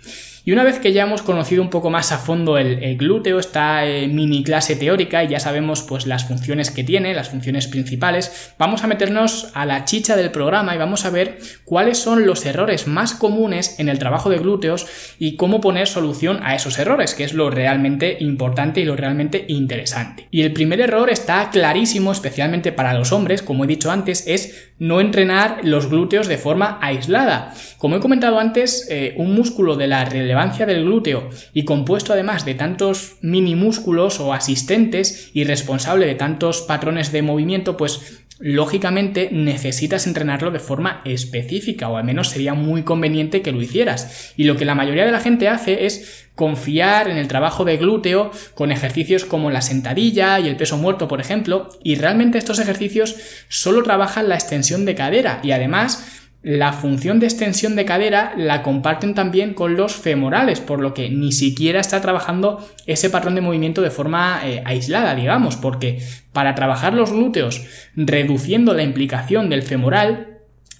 Y 0.45 0.51
una 0.51 0.65
vez 0.65 0.79
que 0.79 0.91
ya 0.91 1.03
hemos 1.03 1.21
conocido 1.21 1.61
un 1.61 1.69
poco 1.69 1.89
más 1.89 2.11
a 2.11 2.17
fondo 2.17 2.57
el, 2.57 2.97
glúteo, 2.97 3.39
esta 3.39 3.85
eh, 3.85 4.09
mini 4.09 4.43
clase 4.43 4.75
teórica 4.75 5.23
y 5.23 5.29
ya 5.29 5.39
sabemos 5.39 5.83
pues 5.83 6.05
las 6.05 6.25
funciones 6.25 6.69
que 6.69 6.83
tiene, 6.83 7.13
las 7.13 7.29
funciones 7.29 7.67
principales, 7.67 8.53
vamos 8.59 8.83
a 8.83 8.87
meternos 8.87 9.51
a 9.53 9.65
la 9.65 9.85
chicha 9.85 10.17
del 10.17 10.31
programa 10.31 10.75
y 10.75 10.77
vamos 10.77 11.05
a 11.05 11.11
ver 11.11 11.37
cuáles 11.63 11.97
son 11.97 12.25
los 12.25 12.45
errores 12.45 12.87
más 12.87 13.13
comunes 13.13 13.79
en 13.79 13.87
el 13.87 13.99
trabajo 13.99 14.29
de 14.29 14.39
glúteos 14.39 15.15
y 15.17 15.37
cómo 15.37 15.61
poner 15.61 15.87
solución 15.87 16.41
a 16.43 16.55
esos 16.55 16.77
errores, 16.77 17.13
que 17.13 17.23
es 17.23 17.33
lo 17.33 17.49
realmente 17.49 18.17
importante 18.19 18.81
y 18.81 18.85
lo 18.85 18.97
realmente 18.97 19.45
interesante. 19.47 20.27
Y 20.29 20.41
el 20.41 20.51
primer 20.51 20.81
error 20.81 21.09
está 21.09 21.51
clarísimo, 21.51 22.11
especialmente 22.11 22.73
para 22.73 22.93
los 22.93 23.13
hombres, 23.13 23.43
como 23.43 23.63
he 23.63 23.67
dicho 23.67 23.91
antes, 23.91 24.27
es 24.27 24.73
no 24.77 24.99
entrenar 24.99 25.59
los 25.63 25.87
glúteos 25.87 26.27
de 26.27 26.37
forma 26.37 26.79
aislada. 26.81 27.53
Como 27.77 27.95
he 27.95 28.01
comentado 28.01 28.39
antes, 28.39 28.87
eh, 28.89 29.13
un 29.17 29.33
músculo 29.33 29.77
de 29.77 29.87
la 29.87 30.03
relevancia 30.03 30.32
del 30.65 30.85
glúteo 30.85 31.29
y 31.53 31.63
compuesto 31.63 32.13
además 32.13 32.45
de 32.45 32.55
tantos 32.55 33.17
mini 33.21 33.55
músculos 33.55 34.19
o 34.19 34.33
asistentes 34.33 35.31
y 35.33 35.43
responsable 35.43 36.05
de 36.05 36.15
tantos 36.15 36.61
patrones 36.61 37.11
de 37.11 37.21
movimiento, 37.21 37.77
pues 37.77 38.23
lógicamente 38.39 39.29
necesitas 39.31 40.07
entrenarlo 40.07 40.51
de 40.51 40.59
forma 40.59 41.01
específica 41.05 41.87
o 41.87 41.97
al 41.97 42.03
menos 42.03 42.29
sería 42.29 42.53
muy 42.53 42.83
conveniente 42.83 43.41
que 43.41 43.51
lo 43.51 43.61
hicieras. 43.61 44.33
Y 44.35 44.43
lo 44.45 44.57
que 44.57 44.65
la 44.65 44.75
mayoría 44.75 45.05
de 45.05 45.11
la 45.11 45.19
gente 45.19 45.47
hace 45.47 45.85
es 45.85 46.27
confiar 46.35 47.09
en 47.09 47.17
el 47.17 47.27
trabajo 47.27 47.63
de 47.63 47.77
glúteo 47.77 48.31
con 48.55 48.71
ejercicios 48.71 49.23
como 49.23 49.51
la 49.51 49.61
sentadilla 49.61 50.39
y 50.39 50.47
el 50.47 50.57
peso 50.57 50.77
muerto, 50.77 51.07
por 51.07 51.21
ejemplo, 51.21 51.69
y 51.83 51.95
realmente 51.95 52.37
estos 52.37 52.59
ejercicios 52.59 53.15
solo 53.49 53.83
trabajan 53.83 54.27
la 54.27 54.35
extensión 54.35 54.83
de 54.85 54.95
cadera 54.95 55.39
y 55.43 55.51
además 55.51 56.22
la 56.43 56.73
función 56.73 57.21
de 57.21 57.25
extensión 57.25 57.77
de 57.77 57.85
cadera 57.85 58.33
la 58.35 58.63
comparten 58.63 59.15
también 59.15 59.53
con 59.53 59.77
los 59.77 59.95
femorales, 59.95 60.59
por 60.59 60.81
lo 60.81 60.93
que 60.93 61.09
ni 61.09 61.31
siquiera 61.31 61.79
está 61.79 62.01
trabajando 62.01 62.67
ese 62.85 63.09
patrón 63.09 63.35
de 63.35 63.41
movimiento 63.41 63.81
de 63.81 63.89
forma 63.89 64.41
eh, 64.43 64.61
aislada, 64.65 65.15
digamos, 65.15 65.55
porque 65.55 65.99
para 66.33 66.53
trabajar 66.53 66.93
los 66.93 67.13
glúteos 67.13 67.65
reduciendo 67.95 68.73
la 68.73 68.83
implicación 68.83 69.49
del 69.49 69.63
femoral, 69.63 70.32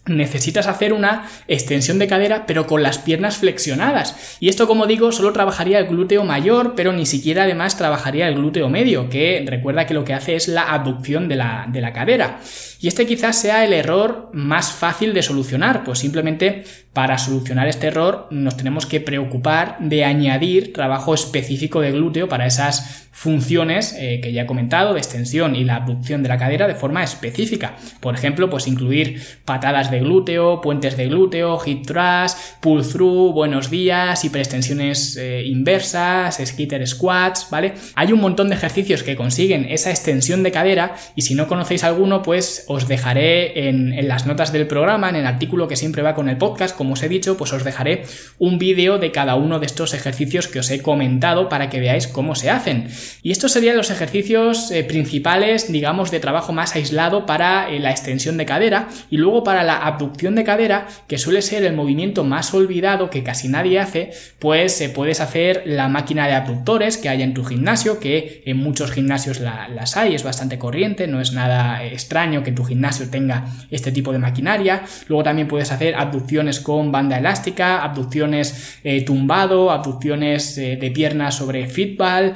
necesitas 0.05 0.67
hacer 0.67 0.91
una 0.91 1.27
extensión 1.47 1.97
de 1.97 2.07
cadera 2.07 2.45
pero 2.45 2.67
con 2.67 2.83
las 2.83 2.97
piernas 2.97 3.37
flexionadas. 3.37 4.37
Y 4.39 4.49
esto 4.49 4.67
como 4.67 4.85
digo 4.85 5.11
solo 5.11 5.31
trabajaría 5.31 5.79
el 5.79 5.87
glúteo 5.87 6.23
mayor 6.25 6.73
pero 6.75 6.91
ni 6.91 7.05
siquiera 7.05 7.43
además 7.43 7.77
trabajaría 7.77 8.27
el 8.27 8.35
glúteo 8.35 8.69
medio 8.69 9.09
que 9.09 9.43
recuerda 9.47 9.87
que 9.87 9.93
lo 9.93 10.03
que 10.03 10.13
hace 10.13 10.35
es 10.35 10.47
la 10.47 10.73
abducción 10.73 11.27
de 11.27 11.35
la, 11.35 11.67
de 11.71 11.81
la 11.81 11.93
cadera. 11.93 12.39
Y 12.81 12.87
este 12.87 13.05
quizás 13.05 13.39
sea 13.39 13.63
el 13.63 13.71
error 13.71 14.29
más 14.33 14.73
fácil 14.73 15.13
de 15.13 15.23
solucionar 15.23 15.83
pues 15.83 15.99
simplemente 15.99 16.65
para 16.91 17.17
solucionar 17.17 17.67
este 17.67 17.87
error 17.87 18.27
nos 18.29 18.57
tenemos 18.57 18.85
que 18.85 18.99
preocupar 18.99 19.77
de 19.79 20.03
añadir 20.03 20.73
trabajo 20.73 21.13
específico 21.13 21.81
de 21.81 21.91
glúteo 21.91 22.27
para 22.27 22.45
esas 22.45 23.02
funciones 23.13 23.95
eh, 23.97 24.19
que 24.21 24.33
ya 24.33 24.41
he 24.41 24.45
comentado 24.47 24.93
de 24.93 24.99
extensión 24.99 25.55
y 25.55 25.63
la 25.63 25.75
abducción 25.75 26.23
de 26.23 26.29
la 26.29 26.37
cadera 26.37 26.67
de 26.67 26.73
forma 26.73 27.03
específica. 27.03 27.75
Por 27.99 28.15
ejemplo, 28.15 28.49
pues 28.49 28.67
incluir 28.67 29.21
patadas 29.45 29.91
de 29.91 29.99
glúteo, 29.99 30.59
puentes 30.61 30.97
de 30.97 31.07
glúteo, 31.07 31.61
hip 31.63 31.85
thrust, 31.85 32.37
pull 32.59 32.85
through, 32.85 33.31
buenos 33.31 33.69
días, 33.69 34.25
hiperextensiones 34.25 35.15
eh, 35.17 35.43
inversas, 35.45 36.41
skitter 36.43 36.85
squats, 36.87 37.47
¿vale? 37.51 37.75
Hay 37.93 38.11
un 38.11 38.19
montón 38.19 38.49
de 38.49 38.55
ejercicios 38.55 39.03
que 39.03 39.15
consiguen 39.15 39.67
esa 39.69 39.91
extensión 39.91 40.41
de 40.41 40.51
cadera 40.51 40.95
y 41.15 41.21
si 41.21 41.35
no 41.35 41.47
conocéis 41.47 41.83
alguno, 41.83 42.23
pues 42.23 42.65
os 42.67 42.87
dejaré 42.87 43.69
en, 43.69 43.93
en 43.93 44.07
las 44.07 44.25
notas 44.25 44.51
del 44.51 44.65
programa, 44.65 45.09
en 45.09 45.17
el 45.17 45.27
artículo 45.27 45.67
que 45.67 45.75
siempre 45.75 46.01
va 46.01 46.15
con 46.15 46.29
el 46.29 46.37
podcast, 46.37 46.75
como 46.75 46.93
os 46.93 47.03
he 47.03 47.09
dicho, 47.09 47.37
pues 47.37 47.53
os 47.53 47.63
dejaré 47.63 48.05
un 48.39 48.57
vídeo 48.57 48.97
de 48.97 49.11
cada 49.11 49.35
uno 49.35 49.59
de 49.59 49.67
estos 49.67 49.93
ejercicios 49.93 50.47
que 50.47 50.59
os 50.59 50.71
he 50.71 50.81
comentado 50.81 51.47
para 51.47 51.69
que 51.69 51.79
veáis 51.79 52.07
cómo 52.07 52.33
se 52.33 52.49
hacen. 52.49 52.87
Y 53.21 53.31
estos 53.31 53.51
serían 53.51 53.77
los 53.77 53.89
ejercicios 53.89 54.71
eh, 54.71 54.83
principales, 54.83 55.71
digamos, 55.71 56.11
de 56.11 56.19
trabajo 56.19 56.53
más 56.53 56.75
aislado 56.75 57.25
para 57.25 57.69
eh, 57.69 57.79
la 57.79 57.91
extensión 57.91 58.37
de 58.37 58.45
cadera 58.45 58.89
y 59.09 59.17
luego 59.17 59.43
para 59.43 59.63
la 59.63 59.77
abducción 59.77 60.35
de 60.35 60.43
cadera, 60.43 60.87
que 61.07 61.17
suele 61.17 61.41
ser 61.41 61.63
el 61.63 61.73
movimiento 61.73 62.23
más 62.23 62.53
olvidado 62.53 63.09
que 63.09 63.23
casi 63.23 63.47
nadie 63.47 63.79
hace, 63.79 64.11
pues 64.39 64.83
puedes 64.93 65.19
hacer 65.19 65.63
la 65.65 65.87
máquina 65.87 66.27
de 66.27 66.33
abductores 66.33 66.97
que 66.97 67.09
hay 67.09 67.21
en 67.21 67.33
tu 67.33 67.43
gimnasio, 67.43 67.99
que 67.99 68.43
en 68.45 68.57
muchos 68.57 68.91
gimnasios 68.91 69.39
las 69.39 69.97
hay, 69.97 70.15
es 70.15 70.23
bastante 70.23 70.57
corriente, 70.57 71.07
no 71.07 71.21
es 71.21 71.33
nada 71.33 71.83
extraño 71.83 72.43
que 72.43 72.51
tu 72.51 72.63
gimnasio 72.63 73.09
tenga 73.09 73.45
este 73.71 73.91
tipo 73.91 74.11
de 74.11 74.19
maquinaria. 74.19 74.83
Luego 75.07 75.23
también 75.23 75.47
puedes 75.47 75.71
hacer 75.71 75.95
abducciones 75.95 76.59
con 76.59 76.91
banda 76.91 77.17
elástica, 77.17 77.83
abducciones 77.83 78.79
eh, 78.83 79.03
tumbado, 79.03 79.71
abducciones 79.71 80.55
de 80.55 80.91
piernas 80.93 81.35
sobre 81.35 81.67
fitball, 81.67 82.33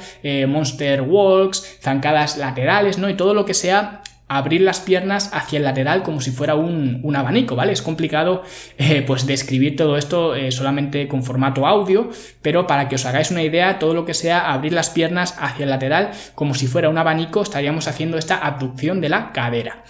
monster 0.57 1.01
walks, 1.01 1.79
zancadas 1.81 2.37
laterales, 2.37 2.97
¿no? 2.97 3.09
Y 3.09 3.15
todo 3.15 3.33
lo 3.33 3.45
que 3.45 3.53
sea 3.53 4.01
abrir 4.29 4.61
las 4.61 4.81
piernas 4.81 5.29
hacia 5.33 5.57
el 5.57 5.63
lateral 5.63 6.03
como 6.03 6.19
si 6.19 6.31
fuera 6.31 6.55
un, 6.55 7.15
abanico, 7.15 7.55
¿vale? 7.55 7.71
Es 7.71 7.81
complicado 7.81 8.43
pues 9.07 9.25
describir 9.25 9.75
todo 9.75 9.97
esto 9.97 10.33
solamente 10.51 11.07
con 11.07 11.23
formato 11.23 11.65
audio, 11.65 12.09
pero 12.41 12.67
para 12.67 12.89
que 12.89 12.95
os 12.95 13.05
hagáis 13.05 13.31
una 13.31 13.43
idea, 13.43 13.79
todo 13.79 13.93
lo 13.93 14.03
que 14.03 14.13
sea 14.13 14.51
abrir 14.51 14.73
las 14.73 14.89
piernas 14.89 15.35
hacia 15.39 15.63
el 15.63 15.69
lateral 15.69 16.11
como 16.35 16.55
si 16.55 16.67
fuera 16.67 16.89
un 16.89 16.97
abanico, 16.97 17.41
estaríamos 17.41 17.87
haciendo 17.87 18.17
esta 18.17 18.37
abducción 18.37 18.99
de 18.99 19.09
la 19.09 19.31
cadera. 19.31 19.83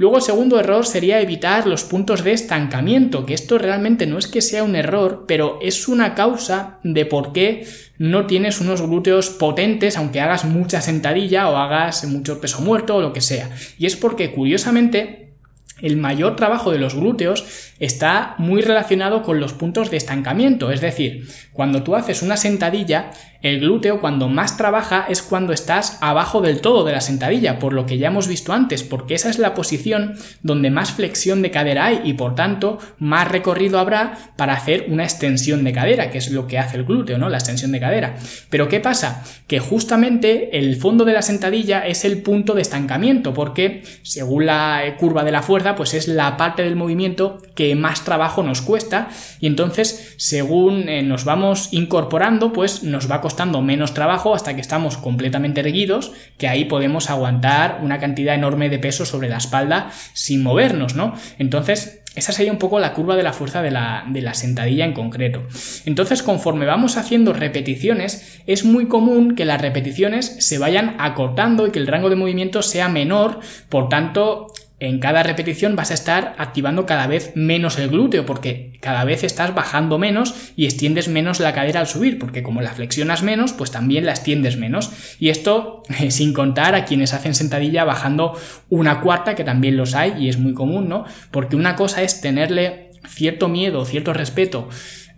Luego 0.00 0.16
el 0.16 0.22
segundo 0.22 0.58
error 0.58 0.86
sería 0.86 1.20
evitar 1.20 1.66
los 1.66 1.84
puntos 1.84 2.24
de 2.24 2.32
estancamiento, 2.32 3.26
que 3.26 3.34
esto 3.34 3.58
realmente 3.58 4.06
no 4.06 4.16
es 4.16 4.28
que 4.28 4.40
sea 4.40 4.64
un 4.64 4.74
error, 4.74 5.26
pero 5.28 5.58
es 5.60 5.88
una 5.88 6.14
causa 6.14 6.78
de 6.82 7.04
por 7.04 7.34
qué 7.34 7.66
no 7.98 8.24
tienes 8.24 8.62
unos 8.62 8.80
glúteos 8.80 9.28
potentes 9.28 9.98
aunque 9.98 10.22
hagas 10.22 10.46
mucha 10.46 10.80
sentadilla 10.80 11.50
o 11.50 11.56
hagas 11.58 12.06
mucho 12.06 12.40
peso 12.40 12.62
muerto 12.62 12.96
o 12.96 13.02
lo 13.02 13.12
que 13.12 13.20
sea. 13.20 13.50
Y 13.76 13.84
es 13.84 13.94
porque 13.94 14.32
curiosamente 14.32 15.34
el 15.82 15.98
mayor 15.98 16.34
trabajo 16.34 16.70
de 16.70 16.78
los 16.78 16.94
glúteos 16.94 17.44
está 17.78 18.36
muy 18.38 18.62
relacionado 18.62 19.22
con 19.22 19.38
los 19.38 19.52
puntos 19.52 19.90
de 19.90 19.98
estancamiento, 19.98 20.70
es 20.70 20.80
decir, 20.80 21.28
cuando 21.60 21.82
tú 21.82 21.94
haces 21.94 22.22
una 22.22 22.38
sentadilla, 22.38 23.10
el 23.42 23.60
glúteo 23.60 24.00
cuando 24.00 24.28
más 24.28 24.56
trabaja 24.56 25.04
es 25.10 25.22
cuando 25.22 25.52
estás 25.52 25.98
abajo 26.00 26.40
del 26.40 26.62
todo 26.62 26.84
de 26.84 26.92
la 26.92 27.02
sentadilla, 27.02 27.58
por 27.58 27.74
lo 27.74 27.84
que 27.84 27.98
ya 27.98 28.08
hemos 28.08 28.28
visto 28.28 28.54
antes, 28.54 28.82
porque 28.82 29.14
esa 29.14 29.28
es 29.28 29.38
la 29.38 29.52
posición 29.52 30.14
donde 30.42 30.70
más 30.70 30.92
flexión 30.92 31.42
de 31.42 31.50
cadera 31.50 31.84
hay 31.84 32.00
y 32.04 32.14
por 32.14 32.34
tanto 32.34 32.78
más 32.98 33.28
recorrido 33.28 33.78
habrá 33.78 34.32
para 34.36 34.54
hacer 34.54 34.86
una 34.88 35.04
extensión 35.04 35.62
de 35.62 35.74
cadera, 35.74 36.10
que 36.10 36.16
es 36.16 36.30
lo 36.30 36.46
que 36.46 36.58
hace 36.58 36.78
el 36.78 36.84
glúteo, 36.84 37.18
¿no? 37.18 37.28
La 37.28 37.36
extensión 37.36 37.72
de 37.72 37.80
cadera. 37.80 38.16
Pero 38.48 38.68
¿qué 38.68 38.80
pasa? 38.80 39.22
Que 39.46 39.58
justamente 39.58 40.58
el 40.58 40.76
fondo 40.76 41.04
de 41.04 41.12
la 41.12 41.20
sentadilla 41.20 41.86
es 41.86 42.06
el 42.06 42.22
punto 42.22 42.54
de 42.54 42.62
estancamiento, 42.62 43.34
porque 43.34 43.82
según 44.02 44.46
la 44.46 44.96
curva 44.98 45.24
de 45.24 45.32
la 45.32 45.42
fuerza, 45.42 45.74
pues 45.76 45.92
es 45.92 46.08
la 46.08 46.38
parte 46.38 46.62
del 46.62 46.76
movimiento 46.76 47.42
que 47.54 47.74
más 47.74 48.04
trabajo 48.04 48.42
nos 48.42 48.62
cuesta 48.62 49.08
y 49.40 49.46
entonces 49.46 50.14
según 50.16 50.88
eh, 50.88 51.02
nos 51.02 51.24
vamos 51.24 51.49
incorporando, 51.72 52.52
pues 52.52 52.82
nos 52.82 53.10
va 53.10 53.20
costando 53.20 53.62
menos 53.62 53.94
trabajo 53.94 54.34
hasta 54.34 54.54
que 54.54 54.60
estamos 54.60 54.96
completamente 54.96 55.60
erguidos, 55.60 56.12
que 56.38 56.48
ahí 56.48 56.64
podemos 56.64 57.10
aguantar 57.10 57.80
una 57.82 57.98
cantidad 57.98 58.34
enorme 58.34 58.68
de 58.68 58.78
peso 58.78 59.04
sobre 59.04 59.28
la 59.28 59.38
espalda 59.38 59.90
sin 60.12 60.42
movernos, 60.42 60.94
¿no? 60.94 61.14
Entonces, 61.38 62.00
esa 62.16 62.32
sería 62.32 62.50
un 62.50 62.58
poco 62.58 62.80
la 62.80 62.92
curva 62.92 63.14
de 63.14 63.22
la 63.22 63.32
fuerza 63.32 63.62
de 63.62 63.70
la, 63.70 64.04
de 64.08 64.20
la, 64.20 64.34
sentadilla 64.34 64.84
en 64.84 64.92
concreto. 64.92 65.42
Entonces, 65.84 66.22
conforme 66.24 66.66
vamos 66.66 66.96
haciendo 66.96 67.32
repeticiones, 67.32 68.40
es 68.46 68.64
muy 68.64 68.88
común 68.88 69.36
que 69.36 69.44
las 69.44 69.60
repeticiones 69.60 70.36
se 70.40 70.58
vayan 70.58 70.96
acortando 70.98 71.66
y 71.66 71.70
que 71.70 71.78
el 71.78 71.86
rango 71.86 72.10
de 72.10 72.16
movimiento 72.16 72.62
sea 72.62 72.88
menor, 72.88 73.38
por 73.68 73.88
tanto, 73.88 74.48
en 74.80 74.98
cada 74.98 75.22
repetición 75.22 75.76
vas 75.76 75.90
a 75.90 75.94
estar 75.94 76.34
activando 76.38 76.86
cada 76.86 77.06
vez 77.06 77.32
menos 77.34 77.78
el 77.78 77.90
glúteo 77.90 78.24
porque 78.24 78.72
cada 78.80 79.04
vez 79.04 79.22
estás 79.22 79.54
bajando 79.54 79.98
menos 79.98 80.52
y 80.56 80.64
extiendes 80.64 81.08
menos 81.08 81.38
la 81.38 81.52
cadera 81.52 81.80
al 81.80 81.86
subir 81.86 82.18
porque 82.18 82.42
como 82.42 82.62
la 82.62 82.72
flexionas 82.72 83.22
menos 83.22 83.52
pues 83.52 83.70
también 83.70 84.06
la 84.06 84.12
extiendes 84.12 84.56
menos. 84.56 84.90
Y 85.18 85.28
esto 85.28 85.82
sin 86.08 86.32
contar 86.32 86.74
a 86.74 86.86
quienes 86.86 87.12
hacen 87.12 87.34
sentadilla 87.34 87.84
bajando 87.84 88.38
una 88.70 89.00
cuarta 89.00 89.34
que 89.34 89.44
también 89.44 89.76
los 89.76 89.94
hay 89.94 90.14
y 90.18 90.28
es 90.30 90.38
muy 90.38 90.54
común 90.54 90.88
no 90.88 91.04
porque 91.30 91.56
una 91.56 91.76
cosa 91.76 92.02
es 92.02 92.20
tenerle 92.20 92.90
cierto 93.06 93.48
miedo 93.48 93.84
cierto 93.84 94.12
respeto 94.12 94.68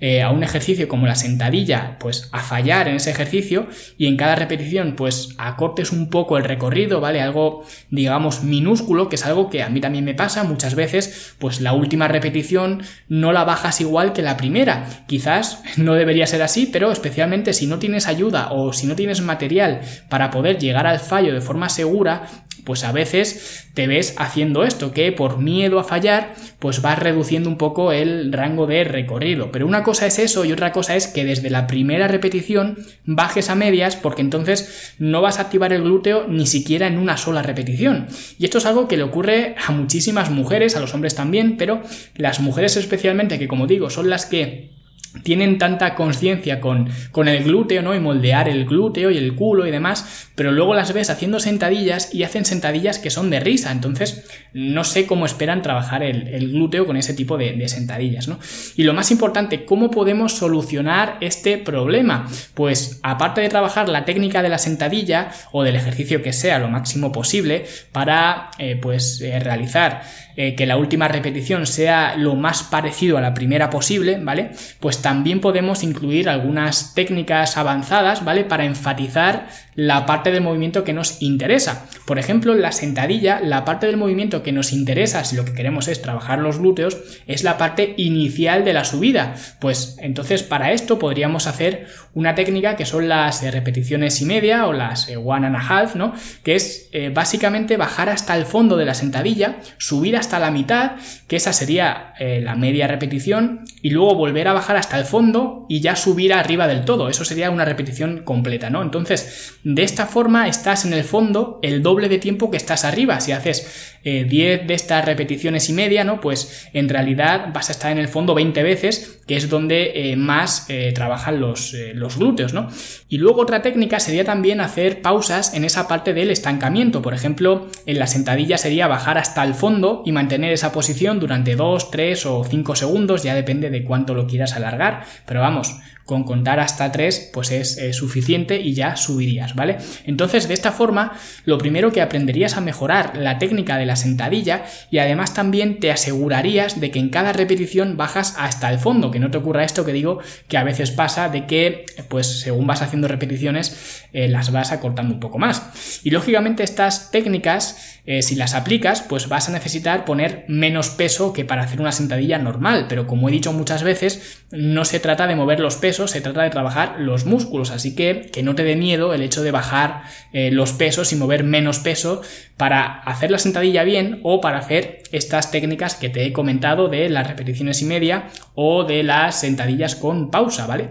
eh, 0.05 0.21
a 0.21 0.31
un 0.31 0.43
ejercicio 0.43 0.89
como 0.89 1.07
la 1.07 1.15
sentadilla, 1.15 1.97
pues 2.01 2.29
a 2.33 2.41
fallar 2.41 2.89
en 2.89 2.97
ese 2.97 3.13
ejercicio 3.13 3.69
y 3.97 4.09
en 4.09 4.17
cada 4.17 4.35
repetición 4.35 4.97
pues 4.97 5.29
acortes 5.39 5.93
un 5.93 6.11
poco 6.11 6.37
el 6.37 6.43
recorrido, 6.43 7.01
¿vale? 7.01 7.21
Algo 7.21 7.63
digamos 7.89 8.43
minúsculo, 8.43 9.09
que 9.09 9.15
es 9.15 9.25
algo 9.25 9.49
que 9.49 9.63
a 9.63 9.69
mí 9.69 9.81
también 9.81 10.05
me 10.05 10.15
pasa 10.15 10.43
muchas 10.43 10.75
veces, 10.75 11.37
pues 11.39 11.61
la 11.61 11.73
última 11.73 12.09
repetición 12.09 12.83
no 13.07 13.33
la 13.33 13.45
bajas 13.45 13.81
igual 13.81 14.13
que 14.13 14.23
la 14.23 14.37
primera. 14.37 15.05
Quizás 15.07 15.63
no 15.77 15.95
debería 15.95 16.27
ser 16.27 16.43
así, 16.43 16.67
pero 16.67 16.91
especialmente 16.91 17.53
si 17.53 17.69
no 17.69 17.79
tienes 17.79 18.09
ayuda 18.09 18.51
o 18.51 18.73
si 18.73 18.89
no 18.89 18.97
tienes 18.97 19.21
material 19.21 19.83
para 20.09 20.33
poder 20.33 20.59
llegar 20.59 20.89
al 20.89 20.99
fallo 20.99 21.33
de 21.33 21.41
forma 21.41 21.69
segura, 21.69 22.25
pues 22.65 22.85
a 22.85 22.93
veces 22.93 23.69
te 23.75 23.87
ves 23.87 24.15
haciendo 24.19 24.65
esto, 24.65 24.93
que 24.93 25.13
por 25.13 25.39
miedo 25.39 25.79
a 25.79 25.85
fallar, 25.85 26.35
pues 26.59 26.83
vas 26.83 26.99
reduciendo 26.99 27.49
un 27.49 27.59
poco 27.59 27.93
el 27.93 28.33
rango 28.33 28.67
de 28.67 28.85
recorrido. 28.85 29.51
Pero 29.51 29.67
una 29.67 29.83
cosa 29.83 30.07
es 30.07 30.19
eso 30.19 30.45
y 30.45 30.53
otra 30.53 30.73
cosa 30.73 30.95
es 30.97 31.09
que 31.09 31.25
desde 31.25 31.51
la 31.51 31.67
primera 31.67 32.09
repetición 32.09 32.79
bajes 33.05 33.51
a 33.51 33.55
medias 33.55 33.97
porque 33.97 34.23
entonces 34.23 34.95
no 34.99 35.23
vas 35.23 35.39
a 35.39 35.43
activar 35.43 35.73
el 35.73 35.83
glúteo 35.83 36.27
ni 36.29 36.47
siquiera 36.47 36.87
en 36.87 36.99
una 36.99 37.17
sola 37.17 37.43
repetición. 37.43 38.07
Y 38.39 38.45
esto 38.45 38.59
es 38.59 38.67
algo 38.67 38.89
que 38.89 38.97
le 38.97 39.03
ocurre 39.03 39.55
a 39.67 39.73
muchísimas 39.73 40.31
mujeres, 40.31 40.77
a 40.77 40.81
los 40.81 40.95
hombres 40.95 41.15
también, 41.15 41.57
pero 41.57 41.83
las 42.15 42.41
mujeres 42.41 42.77
especialmente, 42.77 43.39
que 43.39 43.49
como 43.49 43.67
digo, 43.67 43.91
son 43.91 44.11
las 44.11 44.27
que 44.27 44.82
tienen 45.23 45.59
tanta 45.59 45.95
conciencia 45.95 46.61
con, 46.61 46.89
con, 47.11 47.29
el 47.29 47.45
glúteo, 47.45 47.83
¿no? 47.83 47.95
Y 47.95 48.01
moldear 48.01 48.49
el 48.49 48.65
glúteo 48.65 49.11
y 49.11 49.19
el 49.19 49.35
culo 49.35 49.67
y 49.67 49.71
demás, 49.71 50.31
pero 50.35 50.53
luego 50.53 50.75
las 50.75 50.93
ves 50.93 51.11
haciendo 51.11 51.39
sentadillas 51.39 52.15
y 52.15 52.23
hacen 52.23 52.45
sentadillas 52.45 52.99
que 52.99 53.11
son 53.11 53.31
de 53.31 53.41
risa, 53.41 53.71
entonces 53.73 54.25
no 54.53 54.85
sé 54.85 55.07
cómo 55.07 55.27
esperan 55.27 55.63
trabajar 55.63 56.03
el, 56.03 56.53
glúteo 56.53 56.87
con 56.87 56.97
ese 56.97 57.15
tipo 57.15 57.39
de, 57.39 57.53
de, 57.53 57.69
sentadillas, 57.69 58.29
¿no? 58.29 58.39
Y 58.77 58.85
lo 58.85 58.95
más 58.95 59.11
importante, 59.11 59.65
¿cómo 59.65 59.91
podemos 59.91 60.33
solucionar 60.33 61.19
este 61.21 61.59
problema? 61.59 62.27
Pues 62.55 63.01
aparte 63.03 63.41
de 63.41 63.49
trabajar 63.49 63.89
la 63.89 64.05
técnica 64.05 64.43
de 64.43 64.49
la 64.49 64.59
sentadilla 64.59 65.31
o 65.53 65.63
del 65.63 65.77
ejercicio 65.77 66.23
que 66.23 66.33
sea 66.33 66.59
lo 66.59 66.69
máximo 66.69 67.13
posible 67.13 67.65
para, 67.93 68.51
eh, 68.59 68.79
pues, 68.81 69.21
eh, 69.21 69.39
realizar 69.39 70.03
eh, 70.35 70.55
que 70.55 70.65
la 70.65 70.79
última 70.79 71.09
repetición 71.09 71.67
sea 71.67 72.17
lo 72.17 72.35
más 72.35 72.63
parecido 72.63 73.19
a 73.19 73.21
la 73.21 73.35
primera 73.35 73.69
posible, 73.69 74.19
¿vale? 74.19 74.51
Pues 74.81 75.02
también 75.03 75.41
podemos 75.41 75.83
incluir 75.83 76.29
algunas 76.29 76.95
técnicas 76.95 77.57
avanzadas, 77.57 78.25
¿vale? 78.25 78.45
Para 78.45 78.65
enfatizar 78.65 79.49
la 79.75 80.07
parte 80.07 80.31
del 80.31 80.43
movimiento 80.43 80.85
que 80.85 80.93
nos 80.93 81.23
interesa. 81.23 81.87
Por 82.07 82.19
ejemplo, 82.19 82.55
la 82.55 82.73
sentadilla, 82.73 83.41
la 83.41 83.65
parte 83.65 83.87
del 83.87 83.97
movimiento 83.97 84.43
que 84.43 84.53
nos 84.53 84.73
interesa, 84.73 85.25
si 85.25 85.37
lo 85.37 85.45
que 85.45 85.55
queremos 85.55 85.89
es 85.89 86.03
trabajar 86.03 86.39
los 86.39 86.59
glúteos, 86.59 86.99
es 87.27 87.45
la 87.45 87.59
parte 87.59 87.95
inicial 87.97 88.65
de 88.65 88.73
la 88.73 88.85
subida. 88.85 89.35
Pues 89.61 89.97
entonces 90.01 90.43
para 90.43 90.73
esto 90.73 90.99
podríamos 90.99 91.47
hacer 91.47 91.87
una 92.15 92.35
técnica 92.35 92.77
que 92.77 92.87
son 92.87 93.09
las 93.09 93.43
eh, 93.43 93.51
repeticiones 93.51 94.21
y 94.21 94.27
media 94.27 94.67
o 94.67 94.73
las 94.73 95.09
eh, 95.09 95.17
one 95.17 95.47
and 95.47 95.57
a 95.57 95.61
half, 95.61 95.95
¿no? 95.97 96.13
Que 96.43 96.55
es 96.57 96.91
básicamente 97.15 97.77
bajar 97.77 98.09
hasta 98.09 98.37
el 98.37 98.45
fondo 98.45 98.77
de 98.77 98.85
la 98.85 98.95
sentadilla, 98.95 99.57
subir 99.79 100.17
hasta 100.17 100.39
la 100.39 100.51
mitad, 100.51 100.93
que 101.27 101.37
esa 101.37 101.53
sería 101.53 102.15
eh, 102.19 102.41
la 102.43 102.55
media 102.57 102.87
repetición, 102.87 103.65
y 103.81 103.91
luego 103.91 104.15
volver 104.15 104.49
a 104.49 104.53
bajar 104.53 104.77
hasta 104.77 104.99
el 104.99 105.05
fondo 105.05 105.67
y 105.69 105.81
ya 105.81 105.97
subir 105.97 106.33
arriba 106.35 106.67
del 106.69 106.85
todo. 106.85 107.09
Eso 107.09 107.25
sería 107.25 107.51
una 107.51 107.65
repetición 107.65 108.23
completa, 108.25 108.71
¿no? 108.71 108.83
Entonces, 108.83 109.59
de 109.65 109.83
esta 109.83 110.07
forma 110.07 110.49
estás 110.49 110.85
en 110.85 110.93
el 110.93 111.05
fondo 111.05 111.59
el 111.63 111.83
doble 111.83 112.09
de 112.09 112.19
tiempo 112.19 112.51
que 112.51 112.57
estás 112.57 112.85
arriba. 112.85 113.21
Si 113.21 113.33
haces 113.33 113.91
10 114.03 114.03
eh, 114.05 114.65
de 114.67 114.75
estas 114.75 115.05
repeticiones 115.05 115.69
y 115.69 115.73
media, 115.73 116.05
¿no? 116.05 116.21
Pues 116.21 116.69
en 116.73 116.89
realidad 116.89 117.49
vas 117.53 117.69
a 117.69 117.73
estar 117.73 117.93
en 117.93 117.99
el 117.99 118.09
fondo 118.09 118.35
20 118.35 118.63
veces, 118.63 119.21
que 119.27 119.37
es 119.37 119.49
donde 119.49 120.11
eh, 120.13 120.17
más 120.17 120.67
trabajan 120.95 121.41
los, 121.41 121.75
los 121.95 122.17
glúteos, 122.17 122.53
¿no? 122.53 122.69
Y 123.09 123.19
luego 123.19 123.43
otra 123.43 123.63
técnica 123.63 124.01
sería 124.01 124.25
también 124.25 124.61
hacer 124.61 125.03
pausas 125.03 125.55
en 125.55 125.65
esa 125.65 125.87
parte 125.87 126.15
del 126.15 126.31
estancamiento. 126.31 127.03
Por 127.03 127.15
ejemplo, 127.15 127.69
en 127.87 127.99
la 127.99 128.07
sentadilla 128.07 128.59
sería 128.59 128.87
bajar 128.89 129.19
hasta 129.19 129.45
el 129.45 129.55
fondo 129.55 130.03
y 130.05 130.13
mantener 130.13 130.53
esa 130.53 130.73
posición 130.73 131.21
durante 131.21 131.57
2, 131.57 131.91
3 131.91 132.27
o 132.27 132.45
5 132.45 132.77
segundos, 132.77 133.23
ya 133.23 133.35
depende 133.35 133.71
de 133.71 133.85
cuánto 133.85 134.15
lo 134.15 134.27
quieras 134.27 134.55
alargar, 134.55 135.05
pero 135.27 135.41
vamos, 135.41 135.77
con 136.05 136.25
contar 136.25 136.61
hasta 136.61 136.91
3 136.91 137.31
pues 137.33 137.51
es, 137.51 137.79
suficiente 137.97 138.61
y 138.61 138.75
ya 138.75 138.97
subirías, 138.97 139.55
¿vale? 139.55 139.79
Entonces 140.05 140.49
de 140.49 140.55
esta 140.55 140.73
forma 140.73 141.13
lo 141.45 141.59
primero 141.59 141.93
que 141.93 142.01
aprenderías 142.01 142.57
a 142.57 142.61
mejorar 142.61 143.17
la 143.17 143.39
técnica 143.39 143.77
de 143.77 143.87
la 143.87 143.97
sentadilla 143.97 144.65
y 144.91 144.99
además 144.99 145.35
también 145.35 145.81
te 145.81 145.91
asegurarías 145.91 146.81
de 146.81 146.91
que 146.91 146.99
en 146.99 147.11
cada 147.11 147.33
repetición 147.33 147.97
bajas 147.97 148.35
hasta 148.39 148.71
el 148.71 148.79
fondo, 148.79 149.11
que 149.11 149.19
no 149.19 149.31
te 149.31 149.39
ocurra 149.39 149.65
esto 149.65 149.85
que 149.85 149.93
digo 149.93 150.21
que 150.49 150.59
a 150.59 150.65
veces 150.65 150.91
pasa 150.91 151.29
de 151.29 151.47
que 151.47 151.87
pues 152.09 152.41
según 152.41 152.67
vas 152.67 152.83
haciendo 152.83 153.09
repeticiones 153.09 154.03
eh, 154.13 154.29
las 154.29 154.53
vas 154.53 154.73
acortando 154.73 155.15
un 155.15 155.21
poco 155.21 155.39
más. 155.39 156.01
Y 156.05 156.11
lógicamente 156.11 156.63
estas 156.63 157.11
técnicas 157.11 157.92
eh, 158.05 158.23
si 158.23 158.35
las 158.35 158.55
aplicas 158.55 159.03
pues 159.03 159.29
vas 159.29 159.49
a 159.49 159.53
necesitar 159.53 160.05
poner 160.05 160.45
menos 160.49 160.91
peso 160.91 161.33
que 161.33 161.45
para 161.45 161.63
hacer 161.63 161.81
una 161.81 161.93
sentadilla 161.93 162.39
normal, 162.39 162.87
pero 162.89 163.07
como 163.07 163.29
he 163.29 163.33
dicho 163.33 163.53
muchas 163.53 163.83
veces 163.83 164.41
no 164.51 164.85
se 164.85 164.99
trata 164.99 165.27
de 165.27 165.37
mover 165.37 165.61
los 165.61 165.77
pesos 165.77 166.11
se 166.11 166.21
trata 166.21 166.43
de 166.43 166.51
trabajar 166.51 166.97
los 166.99 167.27
músculos, 167.27 167.71
así 167.71 167.95
que 167.95 168.31
que 168.33 168.43
no 168.43 168.55
te 168.55 168.65
dé 168.65 168.77
miedo 168.77 169.15
el 169.15 169.23
hecho 169.23 169.43
de 169.43 169.53
bajar 169.53 170.03
eh, 170.33 170.51
los 170.51 170.73
pesos 170.73 171.13
y 171.13 171.17
mover 171.17 171.45
menos 171.45 171.79
peso 171.79 172.23
para 172.57 173.01
hacer 173.03 173.31
la 173.31 173.39
sentadilla 173.39 173.85
bien 173.85 174.21
o 174.23 174.41
para 174.41 174.59
hacer 174.59 175.03
estas 175.13 175.51
técnicas 175.51 175.95
que 175.95 176.09
te 176.09 176.25
he 176.25 176.33
comentado 176.33 176.89
de 176.89 177.09
las 177.09 177.27
repeticiones 177.27 177.83
y 177.83 177.85
media 177.85 178.29
o 178.55 178.85
de 178.85 179.03
las 179.03 179.41
sentadillas 179.41 179.95
con 179.95 180.31
pausa, 180.31 180.67
¿vale? 180.67 180.91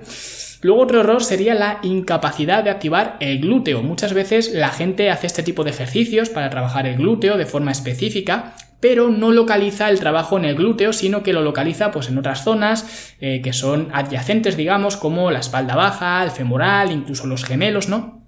Luego 0.62 0.82
otro 0.82 1.00
error 1.00 1.24
sería 1.24 1.56
la 1.56 1.80
incapacidad 1.82 2.64
de 2.64 2.70
activar 2.70 3.18
el 3.20 3.40
glúteo. 3.40 3.82
Muchas 3.82 4.14
veces 4.14 4.52
la 4.54 4.70
gente 4.70 5.10
hace 5.10 5.28
este 5.28 5.44
tipo 5.44 5.64
de 5.64 5.72
ejercicios 5.72 6.30
para 6.30 6.50
trabajar 6.50 6.86
el 6.86 6.98
glúteo 6.98 7.38
de 7.38 7.48
forma 7.48 7.72
específica, 7.72 8.54
pero 8.80 9.10
no 9.10 9.32
localiza 9.32 9.90
el 9.90 10.00
trabajo 10.00 10.38
en 10.38 10.46
el 10.46 10.56
glúteo, 10.56 10.94
sino 10.94 11.24
que 11.24 11.34
lo 11.34 11.42
localiza 11.42 11.92
pues 11.92 12.10
en 12.10 12.18
otras 12.18 12.44
zonas 12.44 13.14
eh, 13.22 13.42
que 13.42 13.54
son 13.54 13.90
adyacentes, 13.94 14.56
digamos, 14.56 14.98
como 14.98 15.32
la 15.32 15.40
espalda 15.40 15.76
baja, 15.76 16.24
el 16.24 16.32
femoral, 16.32 16.92
incluso 16.92 17.26
los 17.26 17.44
gemelos, 17.44 17.90
¿no? 17.90 18.22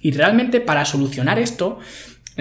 Y 0.00 0.12
realmente 0.12 0.60
para 0.60 0.84
solucionar 0.84 1.38
esto, 1.38 1.78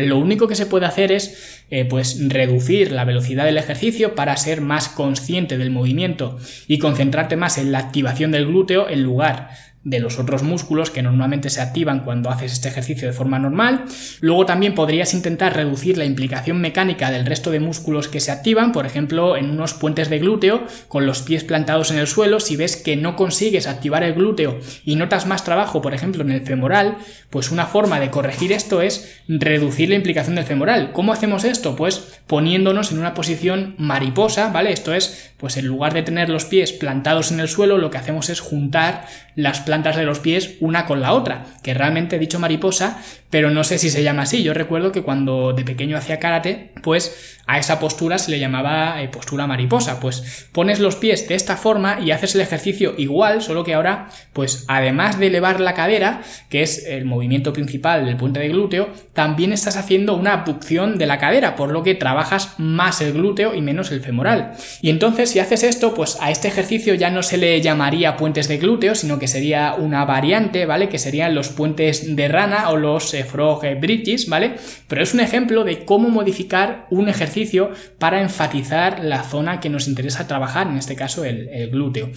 lo 0.05 0.19
único 0.19 0.47
que 0.47 0.55
se 0.55 0.67
puede 0.67 0.86
hacer 0.86 1.12
es 1.12 1.63
eh, 1.71 1.86
pues 1.86 2.19
reducir 2.29 2.91
la 2.91 3.03
velocidad 3.03 3.45
del 3.45 3.57
ejercicio 3.57 4.13
para 4.13 4.38
ser 4.38 4.62
más 4.62 4.89
consciente 4.89 5.57
del 5.57 5.71
movimiento 5.71 6.38
y 6.67 6.77
concentrarte 6.77 7.36
más 7.36 7.57
en 7.57 7.71
la 7.71 7.79
activación 7.79 8.31
del 8.31 8.45
glúteo 8.45 8.88
en 8.89 9.01
lugar 9.01 9.49
de 9.88 10.02
los 10.02 10.19
otros 10.19 10.43
músculos 10.43 10.91
que 10.91 11.02
normalmente 11.02 11.50
se 11.50 11.62
activan 11.62 12.02
cuando 12.02 12.30
haces 12.30 12.52
este 12.52 12.67
ejercicio 12.67 13.08
de 13.08 13.13
forma 13.13 13.39
normal. 13.39 13.86
Luego 14.19 14.45
también 14.45 14.76
podrías 14.76 15.13
intentar 15.13 15.56
reducir 15.56 15.97
la 15.97 16.04
implicación 16.04 16.60
mecánica 16.60 17.10
del 17.10 17.26
resto 17.26 17.52
de 17.52 17.62
músculos 17.62 18.10
que 18.10 18.19
se 18.19 18.32
activan, 18.32 18.73
por 18.73 18.86
ejemplo, 18.86 19.38
en 19.38 19.50
unos 19.50 19.73
puentes 19.73 20.10
de 20.10 20.19
glúteo 20.19 20.65
con 20.89 21.06
los 21.06 21.21
pies 21.21 21.45
plantados 21.45 21.89
en 21.91 22.00
el 22.00 22.08
suelo, 22.08 22.41
si 22.41 22.58
ves 22.58 22.76
que 22.76 22.97
no 22.97 23.15
consigues 23.15 23.65
activar 23.65 24.04
el 24.04 24.13
glúteo 24.13 24.60
y 24.84 24.97
notas 24.97 25.26
más 25.26 25.45
trabajo, 25.45 25.82
por 25.82 25.93
ejemplo, 25.93 26.21
en 26.21 26.32
el 26.32 26.41
femoral, 26.41 26.97
pues 27.30 27.50
una 27.50 27.65
forma 27.65 28.02
de 28.02 28.12
corregir 28.12 28.52
esto 28.52 28.82
es 28.82 29.21
reducir 29.30 29.88
la 29.88 29.95
implicación 29.95 30.36
del 30.36 30.43
femoral. 30.43 30.91
¿Cómo 30.91 31.13
hacemos 31.13 31.45
esto? 31.45 31.78
Pues 31.78 32.19
poniéndonos 32.28 32.91
en 32.91 33.00
una 33.00 33.13
posición 33.13 33.76
mariposa, 33.78 34.52
¿vale? 34.52 34.73
Esto 34.73 34.93
es, 34.93 35.32
pues 35.38 35.56
en 35.56 35.65
lugar 35.65 35.93
de 35.93 36.04
tener 36.04 36.30
los 36.30 36.43
pies 36.43 36.73
plantados 36.73 37.32
en 37.32 37.39
el 37.39 37.47
suelo, 37.47 37.78
lo 37.78 37.89
que 37.89 37.97
hacemos 37.97 38.30
es 38.30 38.41
juntar 38.41 39.06
las 39.36 39.60
plantas 39.62 39.77
de 39.84 40.06
los 40.06 40.20
pies 40.20 40.56
una 40.60 40.86
con 40.86 41.02
la 41.02 41.13
otra, 41.13 41.46
que 41.63 41.74
realmente 41.74 42.20
dicho 42.20 42.40
mariposa, 42.40 43.02
pero 43.30 43.50
no 43.50 43.63
sé 43.63 43.78
si 43.78 43.90
se 43.90 44.04
llama 44.04 44.24
así. 44.24 44.44
Yo 44.44 44.54
recuerdo 44.54 44.92
que 44.92 45.02
cuando 45.02 45.54
de 45.54 45.63
pequeño 45.63 45.98
hacía 45.98 46.20
karate, 46.20 46.72
pues 46.82 47.38
a 47.48 47.58
esa 47.58 47.80
postura 47.80 48.18
se 48.18 48.32
le 48.32 48.40
llamaba 48.40 49.02
eh, 49.02 49.08
postura 49.08 49.48
mariposa. 49.48 50.00
Pues 50.00 50.48
pones 50.52 50.80
los 50.80 50.96
pies 50.96 51.28
de 51.28 51.36
esta 51.36 51.56
forma 51.58 52.00
y 52.02 52.12
haces 52.12 52.36
el 52.36 52.42
ejercicio 52.42 52.94
igual, 52.98 53.42
solo 53.42 53.63
que 53.63 53.74
ahora, 53.74 54.10
pues 54.34 54.66
además 54.68 55.18
de 55.20 55.28
elevar 55.28 55.60
la 55.60 55.74
cadera, 55.74 56.22
que 56.50 56.62
es 56.62 56.86
el 56.86 57.06
movimiento 57.06 57.54
principal 57.54 58.06
del 58.06 58.18
puente 58.18 58.40
de 58.40 58.50
glúteo, 58.50 58.90
también 59.13 59.54
estás 59.54 59.78
haciendo 59.78 60.16
una 60.16 60.34
abducción 60.34 60.98
de 60.98 61.06
la 61.06 61.18
cadera, 61.18 61.56
por 61.56 61.72
lo 61.72 61.84
que 61.84 61.96
trabajas 61.96 62.56
más 62.58 63.02
el 63.02 63.13
glúteo 63.13 63.56
y 63.56 63.62
menos 63.62 63.92
el 63.92 64.02
femoral. 64.02 64.54
Y 64.82 64.90
entonces, 64.90 65.32
si 65.32 65.40
haces 65.40 65.63
esto, 65.63 65.94
pues 65.94 66.18
a 66.22 66.32
este 66.32 66.50
ejercicio 66.50 66.94
ya 66.96 67.10
no 67.10 67.24
se 67.24 67.38
le 67.38 67.60
llamaría 67.62 68.18
puentes 68.18 68.48
de 68.48 68.58
glúteo, 68.58 68.96
sino 68.96 69.20
que 69.20 69.28
sería 69.28 69.74
una 69.76 70.04
variante, 70.06 70.66
¿vale? 70.66 70.90
Que 70.90 71.00
serían 71.00 71.34
los 71.34 71.50
puentes 71.50 72.16
de 72.16 72.28
rana 72.28 72.70
o 72.70 72.78
los 72.78 73.13
eh, 73.19 73.23
frog 73.23 73.62
bridges, 73.80 74.30
¿vale? 74.30 74.56
Pero 74.88 75.01
es 75.01 75.13
un 75.13 75.19
ejemplo 75.19 75.63
de 75.63 75.86
cómo 75.86 76.10
modificar 76.10 76.88
un 76.89 77.10
ejercicio 77.10 77.71
para 77.99 78.21
enfatizar 78.21 79.03
la 79.03 79.23
zona 79.23 79.60
que 79.60 79.69
nos 79.69 79.88
interesa 79.88 80.27
trabajar, 80.27 80.67
en 80.67 80.77
este 80.77 80.95
caso 80.95 81.23
el, 81.25 81.69
glúteo. 81.69 82.10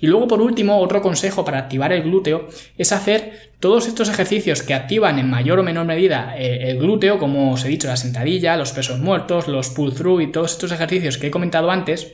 Y 0.00 0.06
luego 0.06 0.28
por 0.28 0.40
último, 0.40 0.78
otro 0.78 1.02
consejo 1.02 1.44
para 1.44 1.58
activar 1.58 1.92
el 1.92 2.02
glúteo 2.02 2.48
es 2.76 2.92
hacer 2.92 3.52
todos 3.60 3.86
estos 3.86 4.08
ejercicios 4.08 4.62
que 4.62 4.74
activan 4.74 5.18
en 5.18 5.30
mayor 5.30 5.58
o 5.58 5.62
menor 5.62 5.86
medida 5.86 6.34
eh, 6.36 6.70
el 6.70 6.78
glúteo, 6.78 7.18
como 7.18 7.52
os 7.52 7.64
he 7.64 7.68
dicho, 7.68 7.88
la 7.88 7.96
sentadilla, 7.96 8.56
los 8.56 8.72
pesos 8.72 9.00
muertos, 9.00 9.48
los 9.48 9.70
pull 9.70 9.94
through 9.94 10.20
y 10.20 10.32
todos 10.32 10.52
estos 10.52 10.72
ejercicios 10.72 11.18
que 11.18 11.28
he 11.28 11.30
comentado 11.30 11.70
antes, 11.70 12.12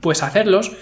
pues 0.00 0.22
hacerlos 0.22 0.72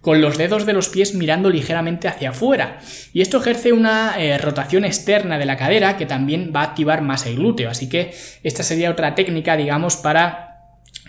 con 0.00 0.20
los 0.20 0.38
dedos 0.38 0.64
de 0.66 0.72
los 0.72 0.88
pies 0.88 1.14
mirando 1.14 1.50
ligeramente 1.50 2.08
hacia 2.08 2.30
afuera. 2.30 2.80
Y 3.12 3.20
esto 3.20 3.38
ejerce 3.38 3.72
una 3.72 4.14
eh, 4.18 4.38
rotación 4.38 4.84
externa 4.84 5.38
de 5.38 5.46
la 5.46 5.56
cadera 5.56 5.96
que 5.96 6.06
también 6.06 6.52
va 6.54 6.60
a 6.60 6.64
activar 6.64 7.02
más 7.02 7.26
el 7.26 7.36
glúteo. 7.36 7.70
Así 7.70 7.88
que 7.88 8.14
esta 8.42 8.62
sería 8.62 8.90
otra 8.90 9.14
técnica, 9.14 9.56
digamos, 9.56 9.96
para 9.96 10.48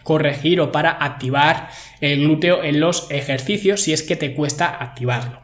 corregir 0.03 0.59
o 0.59 0.71
para 0.71 0.91
activar 0.91 1.69
el 2.01 2.21
glúteo 2.21 2.63
en 2.63 2.79
los 2.79 3.11
ejercicios 3.11 3.81
si 3.81 3.93
es 3.93 4.01
que 4.01 4.15
te 4.15 4.33
cuesta 4.33 4.65
activarlo. 4.81 5.41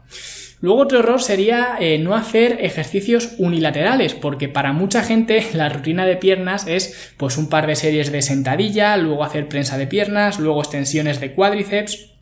Luego 0.60 0.80
otro 0.80 1.00
error 1.00 1.22
sería 1.22 1.76
eh, 1.78 1.98
no 1.98 2.16
hacer 2.16 2.58
ejercicios 2.60 3.34
unilaterales, 3.38 4.14
porque 4.14 4.48
para 4.48 4.72
mucha 4.72 5.02
gente 5.02 5.46
la 5.52 5.68
rutina 5.68 6.06
de 6.06 6.16
piernas 6.16 6.66
es 6.66 7.14
pues 7.16 7.36
un 7.36 7.48
par 7.48 7.66
de 7.66 7.76
series 7.76 8.10
de 8.10 8.22
sentadilla, 8.22 8.96
luego 8.96 9.22
hacer 9.22 9.48
prensa 9.48 9.78
de 9.78 9.86
piernas, 9.86 10.40
luego 10.40 10.60
extensiones 10.60 11.20
de 11.20 11.32
cuádriceps 11.32 12.15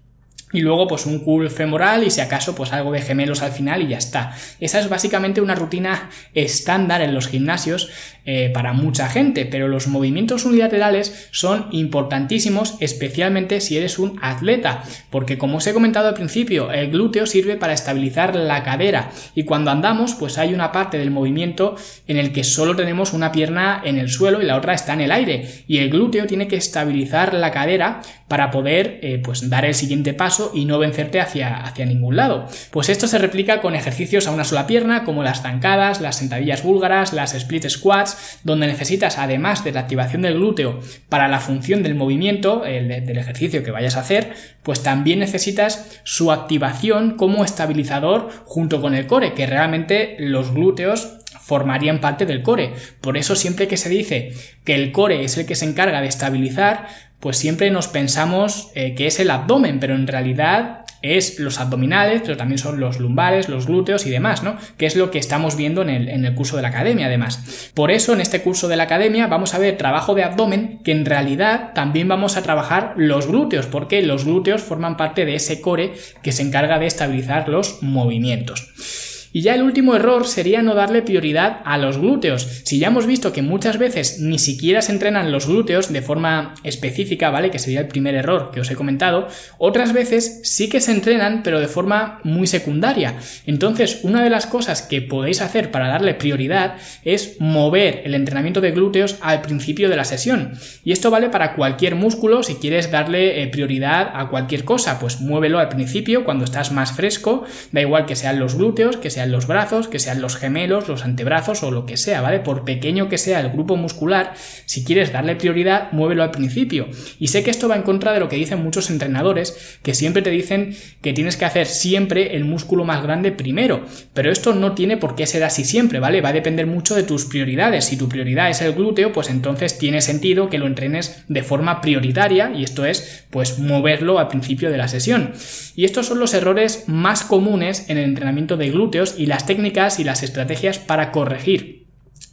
y 0.55 0.61
luego 0.61 0.87
pues 0.87 1.05
un 1.05 1.19
curl 1.19 1.51
femoral 1.51 2.05
y 2.05 2.11
si 2.11 2.23
acaso 2.23 2.55
pues 2.55 2.73
algo 2.73 2.93
de 2.93 3.03
gemelos 3.03 3.43
al 3.43 3.53
final 3.53 3.83
y 3.83 3.88
ya 3.88 3.99
está. 3.99 4.35
Esa 4.61 4.81
es 4.81 4.88
básicamente 4.88 5.43
una 5.43 5.55
rutina 5.55 6.09
estándar 6.33 7.03
en 7.03 7.12
los 7.12 7.27
gimnasios 7.27 7.90
eh, 8.25 8.51
para 8.55 8.73
mucha 8.73 9.11
gente, 9.11 9.45
pero 9.45 9.69
los 9.69 9.87
movimientos 9.87 10.47
unilaterales 10.47 11.29
son 11.31 11.67
importantísimos 11.73 12.77
especialmente 12.81 13.61
si 13.61 13.77
eres 13.77 13.99
un 13.99 14.19
atleta, 14.23 14.83
porque 15.11 15.37
como 15.37 15.59
os 15.59 15.67
he 15.67 15.75
comentado 15.75 16.09
al 16.09 16.14
principio, 16.14 16.71
el 16.73 16.90
glúteo 16.90 17.27
sirve 17.27 17.57
para 17.57 17.75
estabilizar 17.75 18.35
la 18.35 18.62
cadera 18.62 19.11
y 19.35 19.45
cuando 19.45 19.71
andamos 19.71 20.14
pues 20.14 20.38
hay 20.38 20.55
una 20.55 20.73
parte 20.73 20.99
del 20.99 21.11
movimiento 21.11 21.77
en 22.07 22.17
el 22.17 22.33
que 22.33 22.45
solo 22.45 22.77
tenemos 22.77 23.12
una 23.12 23.33
pierna 23.33 23.83
en 23.85 23.99
el 23.99 24.09
suelo 24.09 24.40
y 24.40 24.47
la 24.47 24.57
otra 24.57 24.73
está 24.73 24.95
en 24.95 25.01
el 25.01 25.12
aire 25.12 25.64
y 25.67 25.79
el 25.79 25.90
glúteo 25.90 26.27
tiene 26.27 26.49
que 26.49 26.57
estabilizar 26.57 27.35
la 27.35 27.51
cadera 27.51 28.01
para 28.29 28.51
poder 28.51 29.01
eh, 29.03 29.21
pues 29.23 29.51
dar 29.51 29.64
el 29.64 29.75
siguiente 29.75 30.14
paso 30.14 30.43
y 30.52 30.64
no 30.64 30.78
vencerte 30.78 31.20
hacia, 31.20 31.62
hacia 31.62 31.87
ningún 31.87 32.16
lado. 32.16 32.46
Pues 32.70 32.88
esto 32.88 33.07
se 33.07 33.18
replica 33.18 33.61
con 33.61 33.74
ejercicios 33.74 34.26
a 34.26 34.33
una 34.33 34.44
sola 34.44 34.66
pierna, 34.66 35.04
como 35.04 35.22
las 35.22 35.42
zancadas, 35.42 36.00
las 36.00 36.16
sentadillas 36.16 36.62
búlgaras, 36.62 37.12
las 37.12 37.35
split 37.35 37.68
squats, 37.68 38.38
donde 38.44 38.66
necesitas, 38.66 39.18
además 39.18 39.64
de 39.64 39.72
la 39.72 39.80
activación 39.80 40.22
del 40.22 40.35
glúteo 40.35 40.80
para 41.09 41.28
la 41.28 41.40
función 41.40 41.83
del 41.83 41.94
movimiento, 41.94 42.64
el, 42.64 42.88
del 42.88 43.18
ejercicio 43.18 43.62
que 43.62 43.70
vayas 43.70 43.96
a 43.96 44.00
hacer, 44.00 44.35
pues 44.62 44.83
también 44.83 45.18
necesitas 45.18 46.00
su 46.04 46.33
activación 46.33 47.16
como 47.16 47.44
estabilizador 47.44 48.30
junto 48.44 48.80
con 48.80 48.94
el 48.94 49.07
core, 49.07 49.35
que 49.35 49.46
realmente 49.46 50.16
los 50.18 50.52
glúteos 50.52 51.18
formarían 51.44 52.00
parte 52.00 52.24
del 52.24 52.42
core. 52.42 52.72
Por 53.00 53.16
eso 53.16 53.37
siempre 53.37 53.68
que 53.68 53.76
se 53.76 53.90
dice 53.90 54.33
que 54.64 54.74
el 54.74 54.92
core 54.92 55.24
es 55.24 55.37
el 55.37 55.44
que 55.44 55.54
se 55.54 55.66
encarga 55.66 56.00
de 56.00 56.09
estabilizar, 56.09 56.88
pues 57.25 57.39
siempre 57.39 57.71
nos 57.71 57.89
pensamos 57.89 58.71
eh, 58.75 58.95
que 58.95 59.07
es 59.07 59.19
el 59.19 59.31
abdomen, 59.31 59.81
pero 59.81 59.95
en 59.95 60.07
realidad 60.07 60.85
es 61.01 61.39
los 61.39 61.59
abdominales, 61.59 62.21
pero 62.23 62.37
también 62.37 62.59
son 62.59 62.79
los 62.79 62.99
lumbares, 62.99 63.49
los 63.49 63.67
glúteos 63.67 64.05
y 64.05 64.11
demás, 64.11 64.43
¿no? 64.43 64.59
Que 64.77 64.85
es 64.85 64.95
lo 64.95 65.11
que 65.11 65.21
estamos 65.21 65.57
viendo 65.57 65.81
en 65.81 65.89
el, 65.89 66.11
en 66.11 66.27
el, 66.27 66.35
curso 66.35 66.57
de 66.57 66.61
la 66.61 66.69
academia, 66.69 67.07
además. 67.07 67.71
Por 67.73 67.91
eso, 67.91 68.13
en 68.13 68.21
este 68.21 68.43
curso 68.43 68.69
de 68.69 68.77
la 68.77 68.83
academia 68.83 69.27
vamos 69.27 69.55
a 69.55 69.59
ver 69.59 69.79
trabajo 69.79 70.15
de 70.15 70.23
abdomen, 70.23 70.81
que 70.85 70.93
en 70.93 71.07
realidad 71.07 71.73
también 71.75 72.09
vamos 72.09 72.37
a 72.37 72.43
trabajar 72.43 72.93
los 72.99 73.27
glúteos, 73.27 73.65
porque 73.69 74.03
los 74.03 74.27
glúteos 74.27 74.61
forman 74.61 74.99
parte 74.99 75.25
de 75.25 75.37
ese 75.37 75.63
core 75.63 75.95
que 76.23 76.33
se 76.33 76.43
encarga 76.43 76.79
de 76.79 76.89
estabilizar 76.89 77.49
los 77.49 77.83
movimientos. 77.83 79.13
Y 79.37 79.40
ya 79.40 79.57
el 79.57 79.62
último 79.62 79.97
error 79.97 80.29
sería 80.29 80.62
no 80.62 80.77
darle 80.77 81.03
prioridad 81.03 81.61
a 81.64 81.77
los 81.77 81.99
glúteos. 81.99 82.62
Si 82.62 82.79
ya 82.79 82.87
hemos 82.87 83.05
visto 83.05 83.33
que 83.33 83.42
muchas 83.42 83.79
veces 83.79 84.20
ni 84.20 84.38
siquiera 84.38 84.81
se 84.81 84.92
entrenan 84.92 85.33
los 85.33 85.49
glúteos 85.49 85.92
de 85.92 86.03
forma 86.03 86.55
específica, 86.62 87.31
¿vale? 87.31 87.51
Que 87.51 87.59
sería 87.59 87.81
el 87.81 87.88
primer 87.88 88.14
error 88.14 88.53
que 88.53 88.61
os 88.61 88.70
he 88.70 88.77
comentado, 88.77 89.27
otras 89.59 89.92
veces 89.92 90.38
sí 90.44 90.68
que 90.68 90.81
se 90.81 90.92
entrenan, 90.92 91.42
pero 91.42 91.59
de 91.59 91.66
forma 91.66 92.20
muy 92.23 92.47
secundaria. 92.47 93.16
Entonces, 93.44 94.05
una 94.05 94.23
de 94.23 94.31
las 94.31 94.47
cosas 94.47 94.83
que 94.83 95.03
podéis 95.03 95.40
hacer 95.40 95.73
para 95.73 95.88
darle 95.88 96.14
prioridad 96.14 96.77
es 97.05 97.35
mover 97.40 98.03
el 98.05 98.14
entrenamiento 98.14 98.61
de 98.61 98.70
glúteos 98.70 99.16
al 99.20 99.40
principio 99.40 99.88
de 99.88 99.97
la 99.97 100.05
sesión. 100.05 100.53
Y 100.85 100.92
esto 100.92 101.11
vale 101.11 101.29
para 101.29 101.55
cualquier 101.55 101.97
músculo, 101.97 102.44
si 102.44 102.55
quieres 102.55 102.92
darle 102.92 103.42
eh, 103.42 103.49
prioridad 103.49 104.12
a 104.14 104.29
cualquier 104.29 104.64
cosa, 104.64 105.01
pues 105.01 105.20
muévelo 105.20 105.59
al 105.59 105.70
principio 105.70 106.25
cuando 106.25 106.44
estás 106.44 106.70
más 106.70 106.92
fresco, 106.92 107.42
da 107.73 107.81
igual 107.81 108.07
que 108.07 108.14
sean 108.14 108.38
los 108.38 108.55
glúteos, 108.55 108.97
que 108.97 109.11
sean 109.11 109.24
los 109.33 109.47
brazos, 109.47 109.89
que 109.89 109.99
sean 109.99 110.21
los 110.21 110.37
gemelos, 110.37 110.89
los 110.89 111.05
antebrazos 111.05 111.63
o 111.63 111.71
lo 111.71 111.87
que 111.87 111.97
sea, 111.97 112.21
¿vale? 112.21 112.41
Por 112.41 112.65
pequeño 112.65 113.09
que 113.09 113.19
sea 113.19 113.41
el 113.41 113.51
grupo 113.51 113.77
muscular, 113.77 114.35
si 114.67 114.85
quieres 114.85 115.13
darle 115.13 115.37
prioridad, 115.37 115.93
muévelo 115.93 116.23
al 116.23 116.31
principio. 116.31 116.89
Y 117.19 117.29
sé 117.29 117.43
que 117.43 117.51
esto 117.51 117.69
va 117.69 117.77
en 117.77 117.83
contra 117.83 118.13
de 118.13 118.21
lo 118.21 118.29
que 118.29 118.37
dicen 118.37 118.63
muchos 118.63 118.91
entrenadores, 118.91 119.79
que 119.83 119.95
siempre 119.95 120.23
te 120.23 120.31
dicen 120.31 120.77
que 121.03 121.13
tienes 121.13 121.37
que 121.37 121.45
hacer 121.45 121.67
siempre 121.67 122.37
el 122.37 122.45
músculo 122.45 122.85
más 122.85 123.03
grande 123.03 123.33
primero, 123.33 123.85
pero 124.13 124.31
esto 124.31 124.55
no 124.55 124.73
tiene 124.73 124.97
por 124.97 125.15
qué 125.15 125.27
ser 125.27 125.45
así 125.45 125.65
siempre, 125.65 126.01
¿vale? 126.01 126.21
Va 126.21 126.31
a 126.31 126.33
depender 126.33 126.67
mucho 126.67 126.95
de 126.95 127.03
tus 127.03 127.25
prioridades. 127.27 127.85
Si 127.85 127.97
tu 127.97 128.09
prioridad 128.09 128.51
es 128.51 128.61
el 128.63 128.73
glúteo, 128.73 129.13
pues 129.13 129.31
entonces 129.31 129.79
tiene 129.79 130.01
sentido 130.01 130.49
que 130.49 130.59
lo 130.59 130.67
entrenes 130.67 131.25
de 131.29 131.43
forma 131.43 131.81
prioritaria 131.81 132.53
y 132.55 132.65
esto 132.65 132.85
es 132.85 133.27
pues 133.31 133.59
moverlo 133.59 134.19
al 134.19 134.29
principio 134.29 134.71
de 134.71 134.79
la 134.79 134.89
sesión. 134.89 135.33
Y 135.77 135.85
estos 135.85 136.07
son 136.07 136.19
los 136.19 136.35
errores 136.35 136.85
más 136.87 137.23
comunes 137.23 137.89
en 137.89 137.99
el 137.99 138.05
entrenamiento 138.05 138.57
de 138.57 138.71
glúteos 138.71 139.13
y 139.18 139.27
las 139.27 139.46
técnicas 139.46 139.98
y 139.98 140.05
las 140.05 140.22
estrategias 140.22 140.79
para 140.79 141.12
corregir 141.12 141.87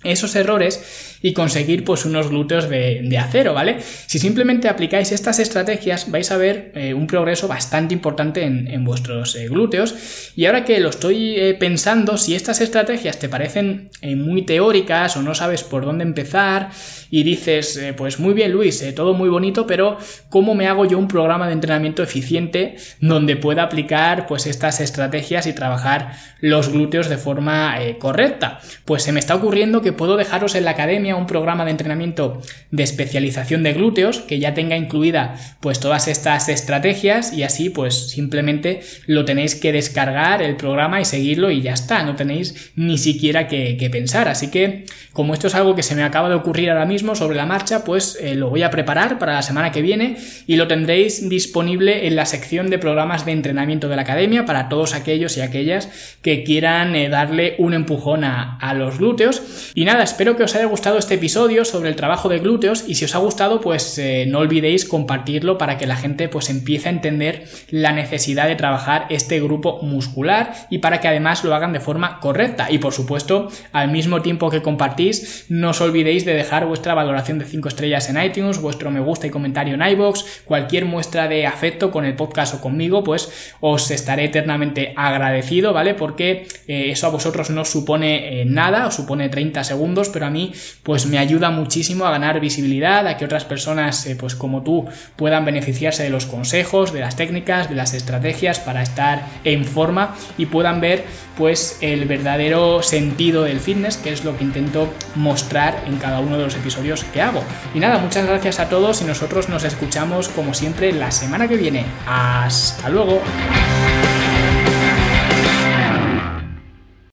esos 0.04 0.36
errores 0.36 1.18
y 1.22 1.34
conseguir 1.34 1.84
pues 1.84 2.06
unos 2.06 2.30
glúteos 2.30 2.68
de, 2.70 3.18
acero, 3.18 3.54
¿vale? 3.54 3.78
Si 3.82 4.18
simplemente 4.18 4.68
aplicáis 4.68 5.12
estas 5.12 5.40
estrategias 5.40 6.10
vais 6.10 6.32
a 6.32 6.38
ver 6.38 6.72
eh, 6.76 6.94
un 6.94 7.08
progreso 7.08 7.48
bastante 7.48 7.94
importante 7.94 8.44
en, 8.44 8.84
vuestros 8.84 9.36
eh, 9.36 9.48
glúteos 9.48 10.32
y 10.36 10.46
ahora 10.46 10.66
que 10.66 10.80
lo 10.80 10.90
estoy 10.90 11.36
eh, 11.36 11.54
pensando, 11.54 12.18
si 12.18 12.34
estas 12.34 12.62
estrategias 12.62 13.20
te 13.20 13.30
parecen 13.30 13.90
muy 14.02 14.42
teóricas 14.42 15.16
o 15.18 15.22
no 15.22 15.36
sabes 15.36 15.64
por 15.64 15.86
dónde 15.86 16.04
empezar 16.04 16.72
y 17.12 17.24
dices, 17.24 17.80
pues 17.96 18.20
muy 18.20 18.34
bien 18.34 18.52
Luis, 18.52 18.84
todo 18.96 19.14
muy 19.14 19.30
bonito, 19.30 19.68
pero 19.68 19.98
¿cómo 20.30 20.56
me 20.56 20.68
hago 20.68 20.86
yo 20.86 20.98
un 20.98 21.08
programa 21.08 21.46
de 21.46 21.54
entrenamiento 21.54 22.02
eficiente 22.02 22.78
donde 23.00 23.36
pueda 23.36 23.64
aplicar 23.64 24.26
pues 24.26 24.48
estas 24.48 24.80
estrategias 24.80 25.46
y 25.46 25.54
trabajar 25.54 26.14
los 26.40 26.70
glúteos 26.70 27.10
de 27.10 27.18
forma 27.18 27.76
correcta? 28.00 28.60
Pues 28.86 29.04
se 29.04 29.12
me 29.12 29.20
está 29.20 29.36
ocurriendo 29.36 29.82
que 29.82 29.91
puedo 29.92 30.18
dejaros 30.18 30.56
en 30.56 30.66
la 30.66 30.72
academia 30.72 31.16
un 31.16 31.28
programa 31.28 31.66
de 31.66 31.72
entrenamiento 31.72 32.42
de 32.72 32.84
especialización 32.84 33.64
de 33.64 33.74
glúteos 33.74 34.20
que 34.20 34.40
ya 34.40 34.54
tenga 34.54 34.78
incluida 34.78 35.36
pues 35.60 35.80
todas 35.80 36.08
estas 36.08 36.50
estrategias 36.50 37.34
y 37.34 37.44
así 37.44 37.70
pues 37.70 38.10
simplemente 38.10 38.82
lo 39.06 39.26
tenéis 39.26 39.56
que 39.56 39.72
descargar 39.72 40.42
el 40.42 40.56
programa 40.56 41.02
y 41.02 41.06
seguirlo 41.06 41.52
y 41.52 41.62
ya 41.62 41.74
está, 41.74 42.04
no 42.04 42.16
tenéis 42.16 42.72
ni 42.76 42.98
siquiera 42.98 43.48
que, 43.48 43.90
pensar. 43.92 44.30
Así 44.30 44.50
que 44.50 44.86
como 45.12 45.34
esto 45.34 45.48
es 45.48 45.56
algo 45.56 45.76
que 45.76 45.84
se 45.84 45.96
me 45.96 46.04
acaba 46.04 46.30
de 46.30 46.36
ocurrir 46.36 46.70
ahora 46.70 46.86
mismo 46.86 47.16
sobre 47.16 47.36
la 47.36 47.46
marcha, 47.46 47.84
pues 47.84 48.18
eh, 48.22 48.36
lo 48.36 48.50
voy 48.50 48.64
a 48.64 48.70
preparar 48.70 49.20
para 49.20 49.34
la 49.34 49.42
semana 49.42 49.72
que 49.72 49.82
viene 49.82 50.18
y 50.48 50.56
lo 50.56 50.68
tendréis 50.68 51.28
disponible 51.28 52.08
en 52.08 52.16
la 52.16 52.26
sección 52.26 52.70
de 52.70 52.80
programas 52.80 53.26
de 53.26 53.34
entrenamiento 53.34 53.90
de 53.90 53.96
la 53.96 54.04
academia 54.04 54.46
para 54.46 54.70
todos 54.70 54.94
aquellos 54.94 55.36
y 55.38 55.42
aquellas 55.42 55.90
que 56.22 56.44
quieran 56.44 56.96
eh, 56.96 57.10
darle 57.10 57.56
un 57.58 57.74
empujón 57.74 58.24
a, 58.24 58.58
a 58.58 58.74
los 58.74 59.00
glúteos. 59.00 59.72
Nada, 59.86 60.04
espero 60.04 60.36
que 60.36 60.44
os 60.44 60.54
haya 60.56 60.66
gustado 60.66 60.98
este 60.98 61.14
episodio 61.14 61.64
sobre 61.64 61.90
el 61.90 61.96
trabajo 61.96 62.28
de 62.28 62.40
glúteos 62.40 62.84
y 62.88 62.96
si 62.96 63.06
os 63.06 63.16
ha 63.16 63.20
gustado 63.20 63.62
pues 63.62 63.98
eh, 63.98 64.26
no 64.28 64.40
olvidéis 64.40 64.86
compartirlo 64.86 65.58
para 65.58 65.78
que 65.78 65.88
la 65.88 65.96
gente 65.96 66.28
pues 66.28 66.50
empiece 66.50 66.90
a 66.90 66.92
entender 66.92 67.46
la 67.70 67.94
necesidad 67.94 68.48
de 68.48 68.56
trabajar 68.56 69.06
este 69.10 69.40
grupo 69.40 69.82
muscular 69.82 70.54
y 70.70 70.80
para 70.80 71.00
que 71.00 71.08
además 71.08 71.44
lo 71.44 71.56
hagan 71.56 71.72
de 71.72 71.80
forma 71.80 72.20
correcta 72.20 72.70
y 72.70 72.80
por 72.80 72.94
supuesto 72.94 73.50
al 73.72 73.92
mismo 73.92 74.22
tiempo 74.22 74.50
que 74.50 74.62
compartís 74.62 75.46
no 75.48 75.70
os 75.70 75.80
olvidéis 75.80 76.26
de 76.26 76.34
dejar 76.34 76.66
vuestra 76.66 76.94
valoración 76.94 77.40
de 77.40 77.46
5 77.46 77.70
estrellas 77.70 78.10
en 78.10 78.22
iTunes, 78.22 78.60
vuestro 78.60 78.92
me 78.92 79.00
gusta 79.00 79.28
y 79.28 79.30
comentario 79.30 79.76
en 79.76 79.82
iBox, 79.82 80.42
cualquier 80.44 80.86
muestra 80.86 81.28
de 81.28 81.48
afecto 81.48 81.92
con 81.92 82.04
el 82.06 82.16
podcast 82.16 82.56
o 82.56 82.62
conmigo 82.62 83.04
pues 83.04 83.54
os 83.62 83.90
estaré 83.92 84.26
eternamente 84.26 84.94
agradecido, 84.98 85.74
¿vale? 85.74 85.94
Porque 85.94 86.46
eh, 86.68 86.92
eso 86.92 87.08
a 87.08 87.10
vosotros 87.10 87.50
no 87.50 87.64
supone 87.64 88.42
eh, 88.42 88.46
nada, 88.46 88.88
os 88.88 88.96
supone 88.96 89.30
30 89.30 89.71
segundos, 89.72 90.10
pero 90.10 90.26
a 90.26 90.30
mí 90.30 90.54
pues 90.84 91.06
me 91.06 91.18
ayuda 91.18 91.50
muchísimo 91.50 92.06
a 92.06 92.12
ganar 92.12 92.40
visibilidad, 92.40 93.08
a 93.08 93.16
que 93.16 93.26
otras 93.26 93.46
personas 93.46 94.06
eh, 94.06 94.18
pues 94.20 94.36
como 94.36 94.64
tú 94.64 94.86
puedan 95.16 95.46
beneficiarse 95.46 96.04
de 96.04 96.10
los 96.10 96.26
consejos, 96.26 96.92
de 96.92 97.00
las 97.00 97.16
técnicas, 97.16 97.70
de 97.70 97.76
las 97.76 97.94
estrategias 97.94 98.60
para 98.60 98.82
estar 98.82 99.26
en 99.44 99.64
forma 99.64 100.16
y 100.38 100.48
puedan 100.48 100.82
ver 100.82 101.06
pues 101.38 101.78
el 101.82 102.06
verdadero 102.06 102.84
sentido 102.84 103.44
del 103.44 103.60
fitness, 103.60 103.98
que 103.98 104.12
es 104.12 104.26
lo 104.26 104.38
que 104.38 104.44
intento 104.44 104.90
mostrar 105.16 105.84
en 105.88 105.98
cada 105.98 106.20
uno 106.20 106.38
de 106.38 106.44
los 106.44 106.56
episodios 106.56 107.04
que 107.06 107.22
hago. 107.22 107.42
Y 107.74 107.80
nada, 107.80 107.98
muchas 107.98 108.28
gracias 108.28 108.60
a 108.60 108.70
todos 108.70 109.02
y 109.02 109.06
nosotros 109.06 109.48
nos 109.48 109.64
escuchamos 109.64 110.28
como 110.30 110.54
siempre 110.54 110.92
la 110.92 111.12
semana 111.12 111.48
que 111.48 111.56
viene. 111.56 111.86
Hasta 112.06 112.90
luego. 112.90 113.22